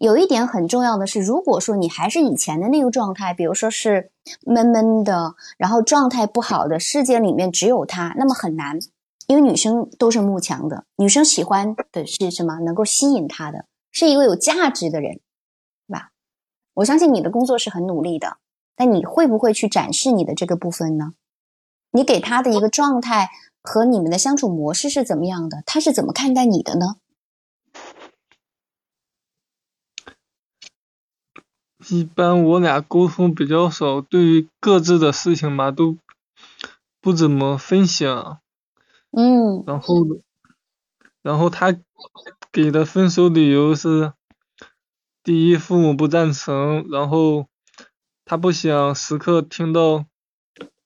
[0.00, 4.10] 有一点很重要的是，如果说你还是以前的那个状态，比如说是
[4.46, 8.78] 闷闷的，然后状态不好的，世界里面只有他，那么很难，
[9.26, 12.58] 因为女生都是慕强的，女生喜欢的是什么？
[12.60, 15.20] 能够吸引她的，是一个有价值的人，
[15.88, 16.10] 对吧？
[16.74, 18.38] 我相信你的工作是很努力的，
[18.76, 21.12] 但你会不会去展示你的这个部分呢？
[21.90, 23.28] 你给他的一个状态
[23.62, 25.62] 和你们的相处模式是怎么样的？
[25.64, 26.96] 他是怎么看待你的呢？
[31.88, 35.98] 一般我俩沟通比较少，对于各自的事情吧都
[37.00, 38.40] 不怎么分享。
[39.10, 40.06] 嗯然后，
[41.22, 41.76] 然后他
[42.52, 44.12] 给的分手理由是：
[45.22, 47.46] 第一，父母不赞成；然后
[48.24, 50.06] 他不想时刻听到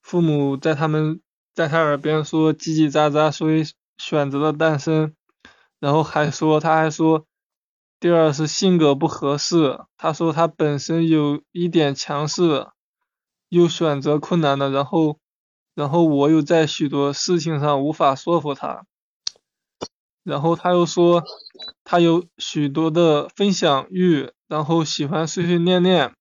[0.00, 1.20] 父母在他们
[1.56, 3.64] 在他耳边说叽叽喳喳，所以
[3.96, 5.16] 选择了单身。
[5.80, 7.26] 然后还说，他还说，
[7.98, 9.80] 第二是性格不合适。
[9.96, 12.66] 他说他本身有一点强势，
[13.48, 15.18] 又选择困难的，然后，
[15.74, 18.84] 然后我又在许多事情上无法说服他。
[20.24, 21.24] 然后他又说
[21.84, 26.12] 他有许多的分享欲，然后喜欢碎碎念念。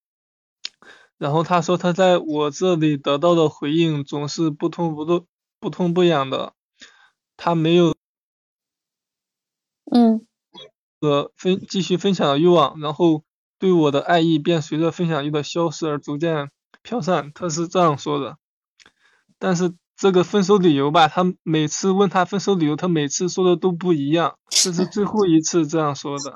[1.17, 5.25] 然后他说他在我这里得到的回应总是不痛不痛
[5.59, 6.53] 不痛不痒的，
[7.37, 7.95] 他没有
[9.91, 10.25] 嗯
[10.99, 13.23] 呃分继续分享的欲望，然后
[13.57, 16.51] 对我的爱意便随着分享欲的消失而逐渐
[16.83, 17.31] 飘散。
[17.33, 18.37] 他是这样说的，
[19.39, 26.33] 但是这个分手理由吧，他每次问他分手理由，他每次说的都不一样，这是最后一次这样说的。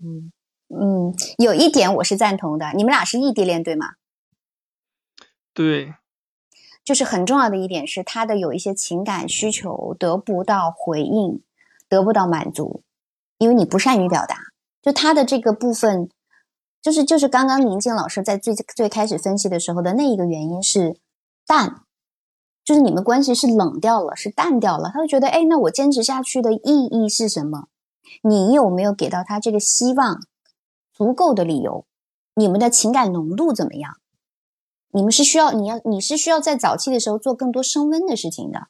[0.00, 0.32] 嗯
[0.68, 3.94] 嗯嗯，有一点我是赞同的，你们俩是异地恋对吗？
[5.54, 5.94] 对，
[6.84, 11.42] 就是很重要的一点是，他的有一些情感需求得不到回应，
[11.88, 12.82] 得不到满足，
[13.38, 14.36] 因为你不善于表达。
[14.82, 16.08] 就他的这个部分，
[16.80, 20.96] 就是就是刚刚宁静老师在最最开始分析的时候的那一个原因是
[21.46, 21.82] 淡，
[22.64, 24.90] 就是你们关系是冷掉了，是淡掉了。
[24.92, 27.68] 他会觉得，哎，那我坚持下去的意义是什么？
[28.22, 30.20] 你有没有给到他这个希望？
[30.98, 31.86] 足够的理由，
[32.34, 33.98] 你们的情感浓度怎么样？
[34.90, 38.66] 你们是需要你要你是需要在早期的时候做更多升温的事情的。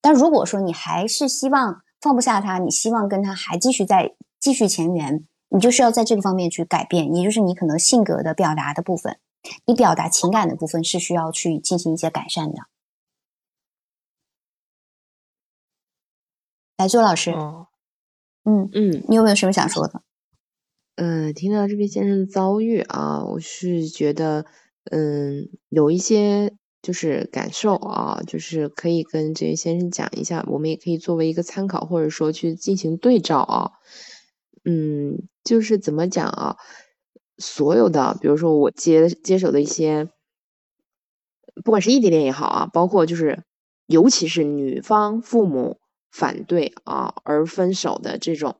[0.00, 9.18] 但如果说你还是希望放不下他，你希望跟他还继续在继续前缘，你就需要在这个方面去改变，也就是你可能性格的表达的部分，
[9.64, 12.68] 你表达情感的部分是需要去进行一些改善的。
[16.76, 17.68] 来，周老师，哦，
[18.44, 20.02] 嗯，嗯你有没有什么想说的？
[20.96, 24.46] 嗯，听到这位先生的遭遇啊，我是觉得，
[24.90, 33.72] 嗯，有一些就是感受啊，就是可以跟这位先生讲一下，我们也可以作为一个参考，或者说去进行对照啊。
[34.64, 36.56] 嗯，就是怎么讲啊？
[37.36, 40.08] 所有的，比如说我接接手的一些，
[41.62, 43.42] 不管是异地恋也好啊，包括就是，
[43.86, 45.78] 尤其是女方父母
[46.10, 48.56] 反对啊而分手的这种，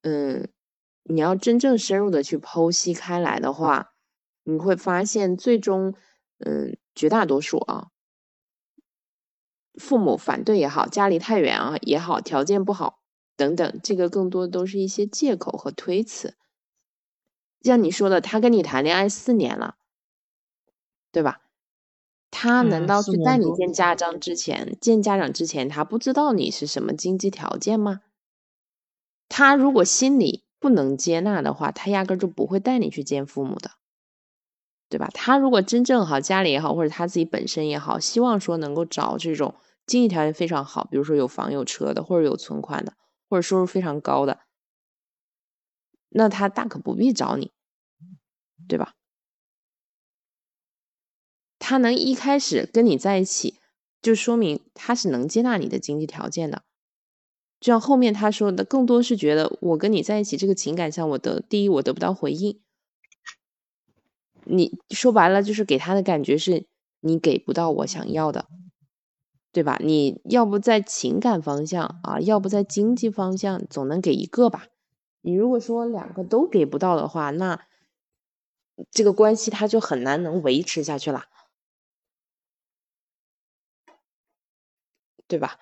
[0.00, 0.48] 嗯。
[1.04, 3.92] 你要真正深入的去剖析开来的话，
[4.42, 5.94] 你会发现最终，
[6.38, 7.88] 嗯，绝大多数啊，
[9.74, 13.00] 父母反对也好，家里太远啊也好，条件不好
[13.36, 16.36] 等等，这个更多都是一些借口和推辞。
[17.60, 19.76] 像你说的，他跟你谈恋爱四年了，
[21.12, 21.42] 对吧？
[22.30, 28.00] 他难道去带你见家长之前，见家长之前，他不知道你是什么经济条件吗？
[29.28, 30.43] 他如果心里。
[30.64, 33.72] 不能接纳的话，他压根就不会带你去见父母的，
[34.88, 35.10] 对吧？
[35.12, 39.54] 他如果真正好，家里也好，或者他自己本身也好，希望说能够找这种
[39.84, 42.94] 经济条件非常好，比如说有房有车的，或者有存款的，
[43.28, 44.40] 或者收入非常高的，
[46.08, 47.52] 那他大可不必找你，
[48.66, 48.94] 对吧？
[51.58, 53.60] 他能一开始跟你在一起，
[54.00, 56.62] 就说明他是能接纳你的经济条件的。
[57.64, 62.60] 就像后面他说的，更多是觉得我跟你在一起这个情感上，我得第一我得不到回应。
[64.44, 66.66] 你说白了就是给他的感觉是
[67.00, 68.48] 你给不到我想要的，
[69.50, 69.78] 对吧？
[69.82, 74.66] 你要不在情感方向啊，要不在经济方向，总能给一个吧？
[75.22, 77.64] 你如果说两个都给不到的话，那
[78.90, 81.24] 这个关系他就很难能维持下去了，
[85.26, 85.60] 对吧？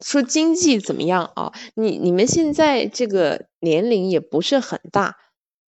[0.00, 1.52] 说经济怎么样啊？
[1.74, 5.16] 你你们现在这个年龄也不是很大，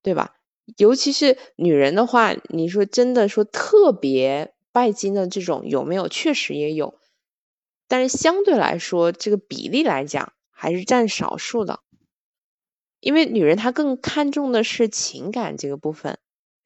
[0.03, 0.35] 对吧？
[0.77, 6.09] 尤其是女人的话，你说真的说特别拜金的这种有没有？
[6.09, 6.99] 确实也有，
[7.89, 11.81] 但是相对来说，这个比例来讲还是占少数的。
[13.01, 16.19] 因为女人她更看重的是情感这个部分。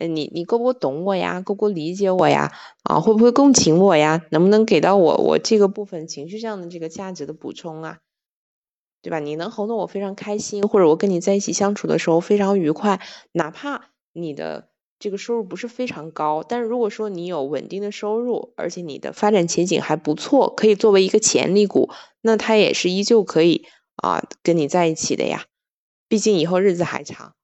[0.08, 1.40] 你你够不够懂我呀？
[1.40, 2.52] 够不够理解我呀？
[2.84, 4.22] 啊，会不会共情我呀？
[4.30, 7.98] 能不能给到我我这个部分情绪上的这个价值的补充啊？
[9.02, 9.18] 对吧？
[9.18, 13.00] 你能哄得我非常开心，或者我跟你在一起相处的时候非常愉快，
[13.32, 14.68] 哪怕你的
[15.00, 21.90] 这个收入不是非常高，但是如果说你有稳定的收入，而且你的发展前景还不错，可以作为一个潜力股，
[22.20, 25.46] 那他也是依旧可以啊跟你在一起的呀。
[26.08, 27.34] 毕竟以后日子还长，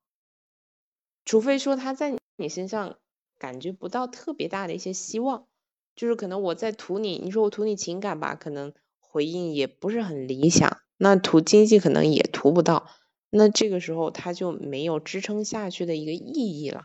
[1.25, 2.17] 除非说他在。
[2.39, 2.97] 你身上
[3.37, 5.49] 感觉不到特别大的一些希望，
[5.97, 10.79] 就是可能我在图你，你说我图你情感吧，可能回应也不是很理想。
[10.97, 12.89] 那图经济可能也图不到，
[13.31, 16.85] 那这个时候他就没有支撑下去的一个意义了。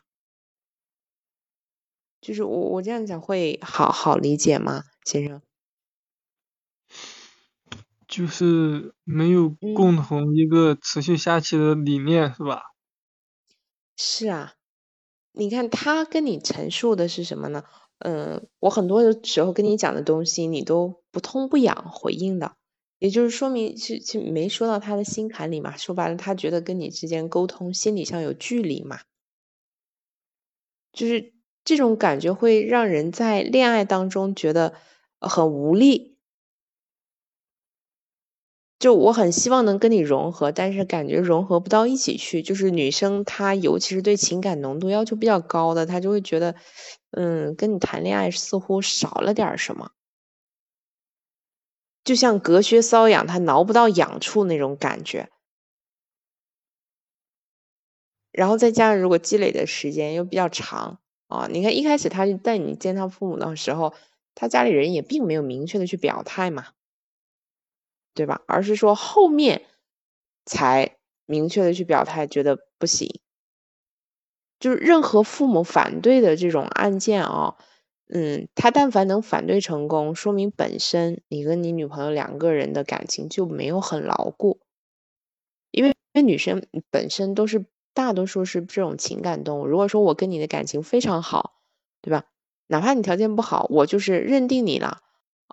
[2.20, 5.42] 就是我我这样讲会好好理解吗，先生？
[8.08, 12.64] 就是没有嗯共同一个持续下去的理念，是吧？
[13.96, 14.54] 是啊，
[15.34, 17.64] 你看他跟你陈述的是什么呢？
[18.00, 22.54] 嗯，我很多的时候跟你讲的东西，你都不痛不痒回应的，
[23.00, 25.76] 也就是说明是是没说到他的心坎里嘛。
[25.78, 29.00] 说白了，他觉得跟你之间沟通心理上有距离嘛，
[30.92, 34.76] 就是这种感觉会让人在恋爱当中觉得
[35.20, 36.13] 很无力。
[38.84, 42.42] 就我很希望能跟你融合，但是感觉融合不到一起去。
[42.42, 46.54] 就是女生她尤其是对情感浓度要求比较高的，她就会觉得，
[47.12, 49.92] 嗯，跟你谈恋爱似乎少了点什么，
[52.04, 55.30] 就像隔靴搔痒，她挠不到痒处那种感觉。
[58.34, 63.94] 然后再加上如果积累的时间又比较长啊，你看一开始他带你见他父母的时候，
[64.36, 66.66] 他家里人也并没有明确的去表态嘛。
[68.14, 68.42] 对吧？
[68.48, 69.64] 而是说后面
[70.46, 73.20] 才明确的去表态，觉得不行。
[74.60, 77.56] 就是任何父母反对的这种案件啊，
[78.10, 84.60] 嗯，他但凡能反对成功，说明本身你跟你女朋友两个人的感情就没有很牢固。
[85.74, 89.66] 因为因为女生本身都是大多数是这种情感动物。
[89.68, 91.56] 如果说我跟你的感情非常好，
[92.02, 92.26] 对吧？
[92.68, 95.03] 哪怕你条件不好，我就是认定你了。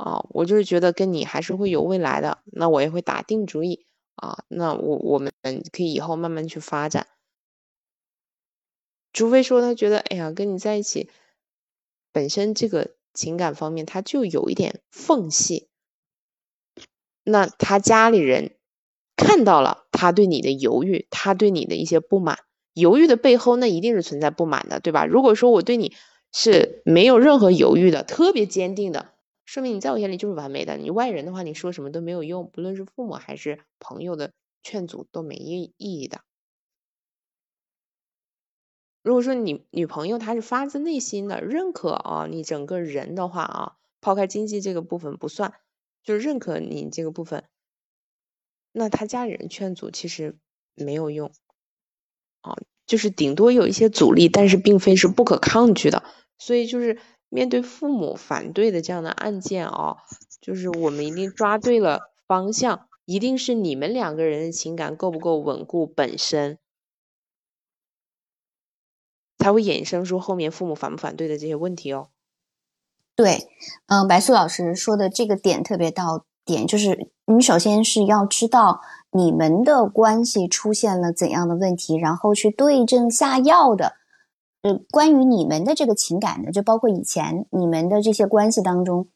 [0.00, 3.84] 啊，我就是觉得跟你还是会有未来的，那我也会打定主意
[4.16, 5.30] 啊，那我我们
[5.70, 7.06] 可以以后慢慢去发展，
[9.12, 11.10] 除非说他觉得，哎呀，跟你在一起，
[12.12, 15.68] 本身这个情感方面他就有一点缝隙，
[17.22, 18.56] 那他家里人
[19.16, 22.38] 看到了他对你的犹豫，他对你的一些不满，
[22.72, 25.04] 犹豫的背后那一定是存在不满的，对吧？
[25.04, 25.92] 如果说我对你
[26.32, 29.12] 是没有任何犹豫的，特别坚定的。
[29.50, 30.76] 说明你在我眼里就是完美的。
[30.76, 34.32] 你外人的话，你说什么都没有用，不论是父母还是朋友的
[34.62, 36.20] 劝阻都没意意义的。
[39.02, 45.52] 如果说你女朋友她是发自内心的认可啊，你整个人的话啊，抛开经济这个部分不算，
[46.04, 47.42] 就是认可你这个部分，
[48.70, 50.38] 那他家里人劝阻其实
[50.76, 51.32] 没有用
[52.42, 56.04] 啊，就是顶多有一些阻力，但是并非是不可抗拒的。
[56.38, 57.00] 所以就是。
[57.30, 59.98] 面对父母反对的这样的案件啊，
[60.40, 66.58] 就是我们一定抓对了方向，一定是你们两个人的情感够不够稳固，本身
[69.38, 72.08] 才会衍生出后面父母反不反对的这些问题哦。
[73.14, 73.48] 对，
[73.86, 78.80] 嗯，白素老师说的这个点特别到点，就是你首先是要知道
[79.12, 83.99] 你们的关系出现了怎样的问题，然后去对症下药的。
[84.62, 89.08] 呃，关于你们的这个情感呢，就包括以前你们的这些关系当中，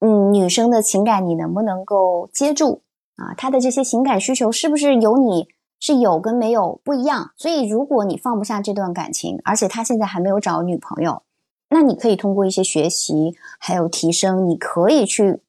[0.00, 2.82] 嗯，女生的情感你能不能够接住
[3.16, 3.34] 啊？
[3.36, 5.48] 她的这些情感需求是不是有你
[5.80, 7.32] 是有跟没有不一样？
[7.36, 11.22] 所以如果你放不下这段感情，而且他现在还没有找女朋友，
[11.70, 15.40] 那你可以通过一些学习还有提升，你可以去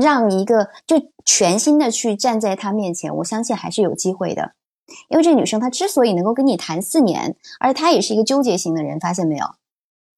[0.00, 4.52] 让一个就全新的去站在他面前，我相信还是有机会的。
[5.08, 9.46] 因为这个女生她之所以能够跟你谈四年，而且她也是一个纠结型的人，发现没有？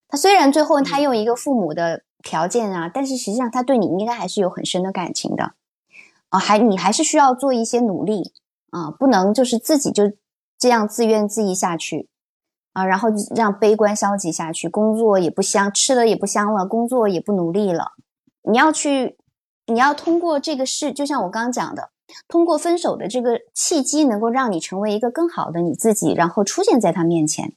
[0.08, 5.54] 她虽然最后她用一个父母的条件啊，但是实际上她对你应该还是有很深的感情的
[6.28, 8.32] 啊，还你还是需要做一些努力
[8.70, 10.12] 啊，不能就是自己就
[10.58, 12.08] 这样自怨自艾下去
[12.72, 17.92] 啊，然后让悲观消极下去，工作也不香，吃的也不香了，工作也不努力了，
[18.42, 19.16] 你要去，
[19.66, 21.90] 你要通过这个事，就像我刚刚讲的。
[22.28, 27.56] 通过分手的这个契机，能够让你成为一个更好的你自己，然后出现在他面前。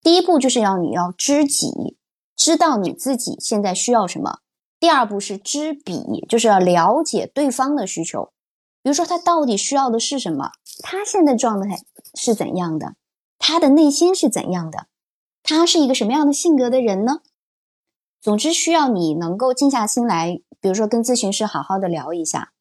[0.00, 1.96] 第一步就是要你要知己，
[2.36, 4.38] 知道你自己现在需要什么。
[4.80, 8.32] 第二步是知彼，就是要了解对方的需求。
[8.82, 10.50] 比如说他到底需要的是什么，
[10.82, 11.82] 他现在状态
[12.14, 12.96] 是怎样的，
[13.38, 14.86] 他的内心是怎样的，
[15.44, 17.20] 他是一个什么样的性格的人呢？
[18.20, 22.52] 总之，需要你能够静下心来，比如说跟咨询师好好的聊一下。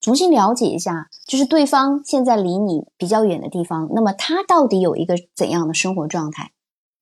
[0.00, 6.52] 重新了解一下，就是对方现在离你比较远的地方，那么他到底有一个怎样的生活状态，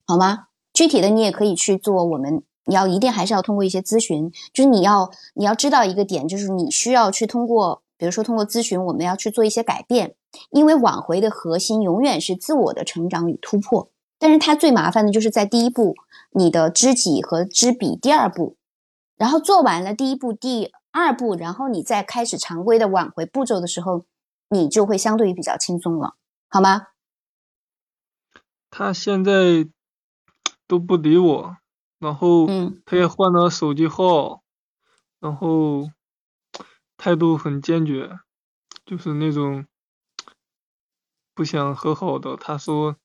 [0.07, 0.47] 好吗？
[0.73, 2.05] 具体的你也可以去做。
[2.05, 10.15] 我们你要一定还是要通过一些咨询，就是你要你要知道一个点，就是你需要去通过，比如说通过咨询，我们要去做一些改变。
[10.51, 15.95] 因为挽回的核心永远是自我的成长与突破，但是它最麻烦的就是在第一步，
[16.33, 18.57] 你的知己和知彼，第二步，
[19.17, 20.73] 然后做完了第一步，第。
[20.97, 24.07] 二步，然后你再开始常规的挽回步骤的时候，
[24.49, 26.15] 你就会相对于比较轻松了，
[26.49, 26.87] 好吗？
[28.71, 29.69] 他现在
[30.67, 31.59] 都不理我，
[31.99, 32.47] 然后
[32.87, 34.43] 他也换了手机号，
[35.21, 35.91] 然后
[36.97, 38.19] 态度很坚决，
[38.87, 39.67] 就是那种
[41.35, 42.39] 不想和好的。
[42.39, 42.97] 他说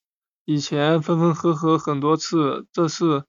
[0.45, 3.25] 以前分分合合很多次，这次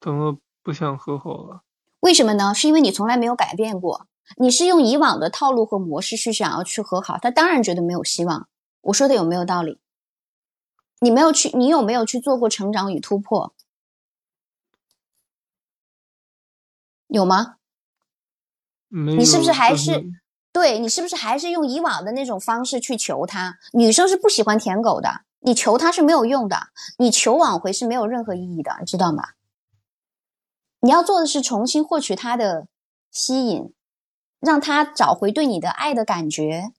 [0.00, 1.62] 怎么不想和好了？
[2.00, 2.54] 为什么呢？
[2.54, 8.48] 是因为你从来没有改变过，你是用以往的套路和模式去想要去和好，他当然觉得没有希望。
[8.82, 9.78] 我说的有没有道理？
[11.00, 13.54] 你没有去，你有没有去做过成长与突破？
[17.06, 17.56] 有吗？
[18.88, 18.98] 有。
[19.16, 20.10] 你是不是还是
[20.52, 23.58] 对你是不是还是用以往的那种方式去求他？
[23.72, 29.28] 女生是不喜欢舔狗的，你求他是没有用的，你求挽回是没有任何意义的，你知道吗？
[30.80, 32.66] 你要做的是重新获取他的
[33.10, 33.72] 吸引，
[34.40, 36.72] 让他找回对你的爱的感觉，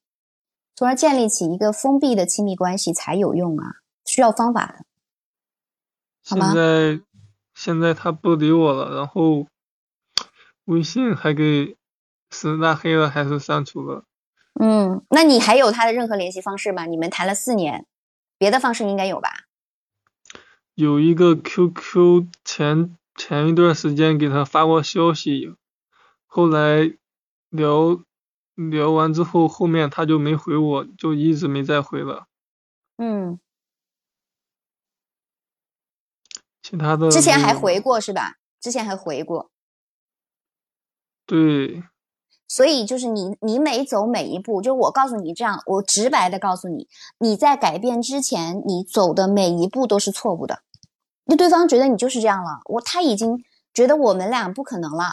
[0.76, 3.76] 从而建立起一个封闭的亲密关系才有用啊，
[4.06, 4.86] 需要方法的。
[6.24, 7.02] 好现在
[7.54, 9.48] 现在他不理我了，然后
[10.66, 11.78] 微信还给
[12.30, 14.06] 是拉黑了还是删除了？
[14.60, 16.86] 嗯，那你还有他的任何联系方式吗？
[16.86, 17.86] 你们谈了四年，
[18.38, 19.30] 别的方式应该有吧？
[20.76, 25.56] 有一个 QQ 前前一段时间给他发过消息，
[26.26, 26.98] 后来
[27.50, 28.04] 聊
[28.56, 32.28] 聊完之后，后面他就没回我，就一直没再回了。
[32.98, 33.40] 嗯，
[36.62, 38.36] 其他的之前还回过是吧？
[38.60, 39.50] 之前还回过，
[41.26, 41.84] 对，
[42.48, 46.88] 所以就是你，你每走每一步，就是我告诉你这样，我直白的告诉你，
[47.18, 50.62] 你在改变之前，你走的每一步都是错误的。
[51.26, 53.44] 那对方觉得你就是这样了，我他已经
[53.74, 55.06] 觉得我们俩不可能了，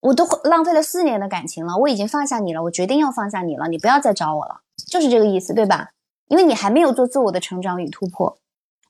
[0.00, 5.90] 我都浪费了四年的感情了，我已经放下你了，我决定要放下你了，你不要再找我了，就是这个意思，对吧？
[6.28, 8.38] 因为你还没有做自我的成长与突破，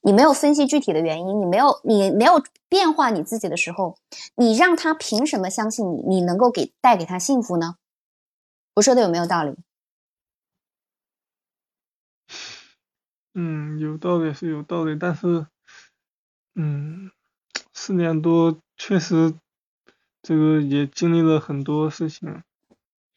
[0.03, 3.97] 你没有分析具体的原因，你没有你没有变化你自己的时候，
[4.35, 6.03] 你让他凭什么相信你？
[6.07, 7.77] 你能够给带给他幸福呢？
[8.75, 9.55] 我说的有没有道理？
[13.35, 15.47] 嗯，有道理是有道理，但是，
[16.61, 17.13] 嗯，
[17.73, 19.33] 四年多确实，
[20.21, 22.43] 这个也经历了很多事情。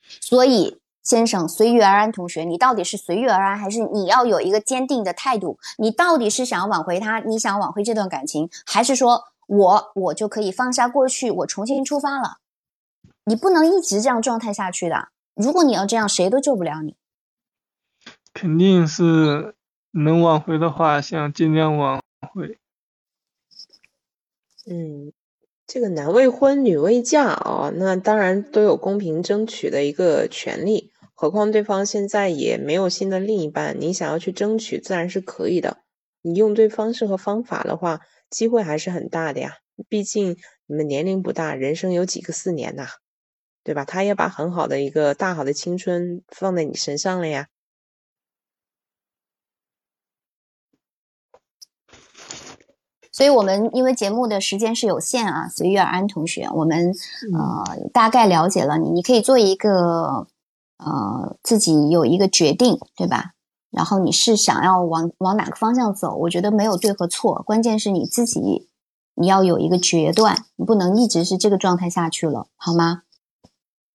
[0.03, 5.57] 所以，先生，随遇而安同学，你到底是随遇而安，还是你要有一个坚定的态度？
[5.79, 12.37] 你到底是想要挽回他，你想挽回这段感情，还是说我我就可以放下过去，我重新出发了？
[13.25, 15.09] 你不能一直这样状态下去的。
[15.33, 16.95] 如果你要这样，谁都救不了你。
[18.35, 19.55] 肯定是
[19.91, 21.99] 能挽回的话，想尽量挽
[22.31, 22.59] 回。
[24.69, 25.11] 嗯，
[25.67, 30.91] 这个男未婚女未嫁啊、那当然都有公平争取的一个权利。
[31.15, 35.79] 何况对方现在也没有新的另一半，你想要去争取，自然是可以的。
[36.23, 39.57] 你用对方式和方法的话，机会还是很大的呀。
[39.89, 40.37] 毕竟
[40.67, 42.87] 你们年龄不大，人生有几个四年呐、
[43.63, 43.85] 对吧？
[43.85, 47.47] 他也把很好的一个大好的青春放在你身上了呀。
[53.11, 56.93] 所以我们因为节目的时间是有限啊，随遇而安同学，我们
[57.33, 60.27] 呃大概了解了你，你可以做一个
[60.77, 63.33] 呃自己有一个决定，对吧？
[63.69, 66.15] 然后你是想要往往哪个方向走？
[66.15, 68.67] 我觉得没有对和错，关键是你自己
[69.15, 73.03] 你要有一个决断，你不能一直是这个状态下去了，好吗？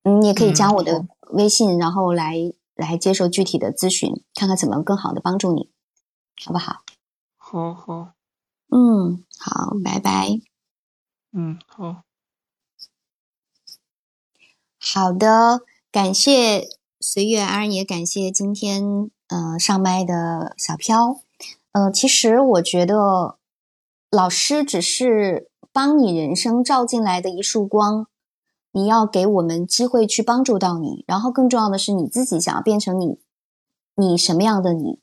[0.04, 2.36] 嗯，你也可以加我的微信，然后来
[2.74, 5.70] 来接受具体的咨询，看看怎么更好的帮助你，
[6.44, 6.82] 好不好？
[7.36, 8.12] 好好，
[8.68, 10.40] 嗯，好，拜拜。
[11.32, 12.02] 嗯，好。
[14.78, 16.68] 好的，感谢
[17.00, 21.20] 随遇而安，也感谢今天呃上麦的小飘。
[21.72, 23.36] 呃，其实我觉得
[24.10, 28.06] 老师只是帮你人生照进来的一束光，
[28.72, 31.04] 你要给我们机会去帮助到你。
[31.06, 33.18] 然后更重要的是，你自己想要变成你，
[33.96, 35.00] 你什么样的你，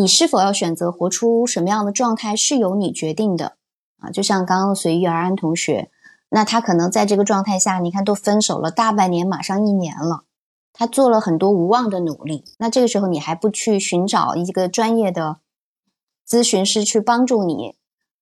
[0.00, 3.56] 你是否要选择活出什么样的状态，是由你决定的
[3.98, 4.08] 啊。
[4.08, 5.90] 就像刚刚随遇而安同学。
[6.30, 10.22] 那他可能在这个状态下，你看都分手了大半年，马上一年了，
[10.72, 12.44] 他做了很多无望的努力。
[12.58, 15.40] 那这个时候你还不去寻找一个专业的
[16.26, 17.74] 咨询师去帮助你，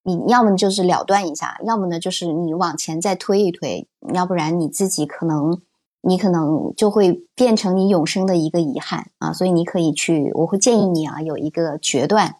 [0.02, 5.60] 你要么就是了断一下，要么呢就是你往前再推一推，要不然你自己可能
[6.00, 9.32] 你可能就会变成你永生的一个遗憾啊。
[9.32, 12.36] 所以你可以去，我会建议你啊有一个决断。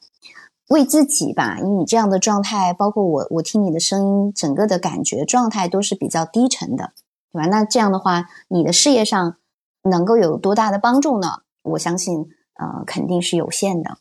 [0.69, 6.93] 为自己吧，因为你这样的状态，包括我，我听你的声音，整个的感觉状态都是比较低沉的，
[7.33, 7.47] 对吧？
[7.47, 9.37] 那这样的话，你的事业上
[9.85, 11.39] 能够有多大的帮助呢？
[11.63, 12.29] 我相信，
[12.61, 13.97] 呃，肯定是有限的。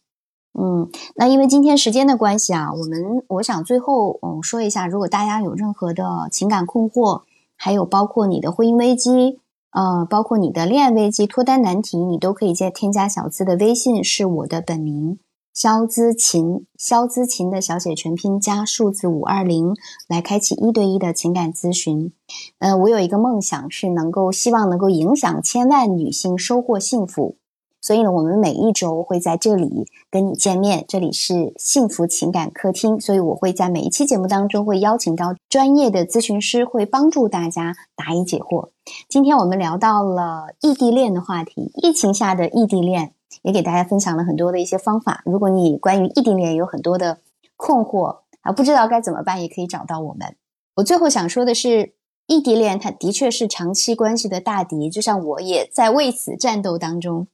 [0.59, 7.21] 嗯，那因为今天时间的关系啊，我们我想最后嗯说一下，如果大家有任何的情感困惑，
[7.55, 9.39] 还有包括你的婚姻危机，
[9.77, 15.19] 呃，包括你的恋爱危机、脱单难题，你都可以在添加小资的微信，是我的本名
[15.53, 19.75] 肖姿琴，肖姿琴的小写全拼加数字五二零，
[20.07, 22.11] 来开启一对一的情感咨询。
[22.57, 27.37] 呃，我有一个梦想，是能够希望能够影响千万女性收获幸福。
[27.79, 30.83] 所以呢，我们每一周会在这里跟你见面。
[30.87, 38.69] 这里是幸福情感客厅，所以我会在每一期节目当中会邀请到专业的咨询师，会帮助大家答疑解惑。
[39.07, 43.13] 今天我们聊到了异地恋的话题，疫情下的异地恋，
[43.43, 45.21] 也给大家分享了很多的一些方法。
[45.25, 47.19] 如果你关于异地恋有很多的
[47.55, 50.35] 困惑啊，不知道该怎么办，也可以找到我们。
[50.75, 51.93] 我最后想说的是，
[52.25, 57.27] 异地恋它的确是长期关系的大敌，就像我也在为此战斗当中。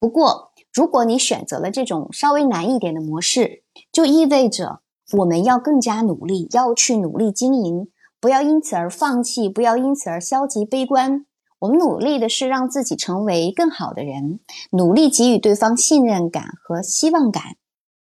[0.00, 4.80] 不过，如果你选择了这种稍微难一点的模式，就意味着
[5.18, 11.26] 我们要更加努力，要去努力经营，不要因此而放弃，不要因此而消极悲观。
[11.58, 14.40] 我们努力的是让自己成为更好的人，
[14.70, 17.42] 努力给予对方信任感和希望感。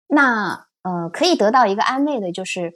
[0.08, 2.72] 那呃，可以得到一个安慰的就是，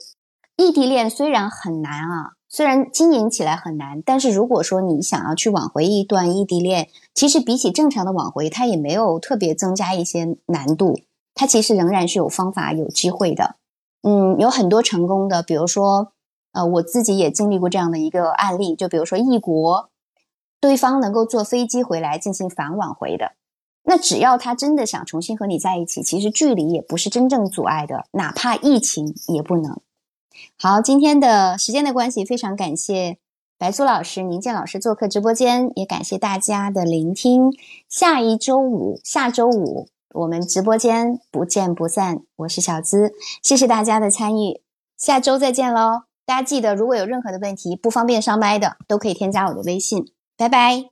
[0.55, 2.33] 异地恋虽然很难啊。
[2.53, 10.99] 虽然经营起来很难，但是如果说你想要去挽回一段异地恋，其实比起正常的挽回，它也没有特别增加一些难度，
[11.33, 13.55] 它其实仍然是有方法、有机会的。
[14.03, 16.11] 嗯，有很多成功的，比如说，
[16.51, 19.89] 呃，我自己也经历过这样的一个案例，就比如说异国，
[20.59, 23.31] 对方能够坐飞机回来进行反挽回的，
[23.83, 29.79] 那只要他真的想重新和你在一起，其实距离也不是真正阻碍的，哪怕疫情也不能。
[30.57, 33.17] 好，今天的时间的关系，非常感谢
[33.57, 37.51] 白苏老师、宁健老师做客直播间，也感谢大家的聆听。
[37.89, 42.21] 下一周五，下周五我们直播间不见不散。
[42.37, 44.61] 我是小资，谢谢大家的参与，
[44.97, 46.03] 下周再见喽！
[46.25, 50.11] 大家记得，如果有任何的问题不方便上麦的，都可以添加我的微信。
[50.37, 50.91] 拜拜。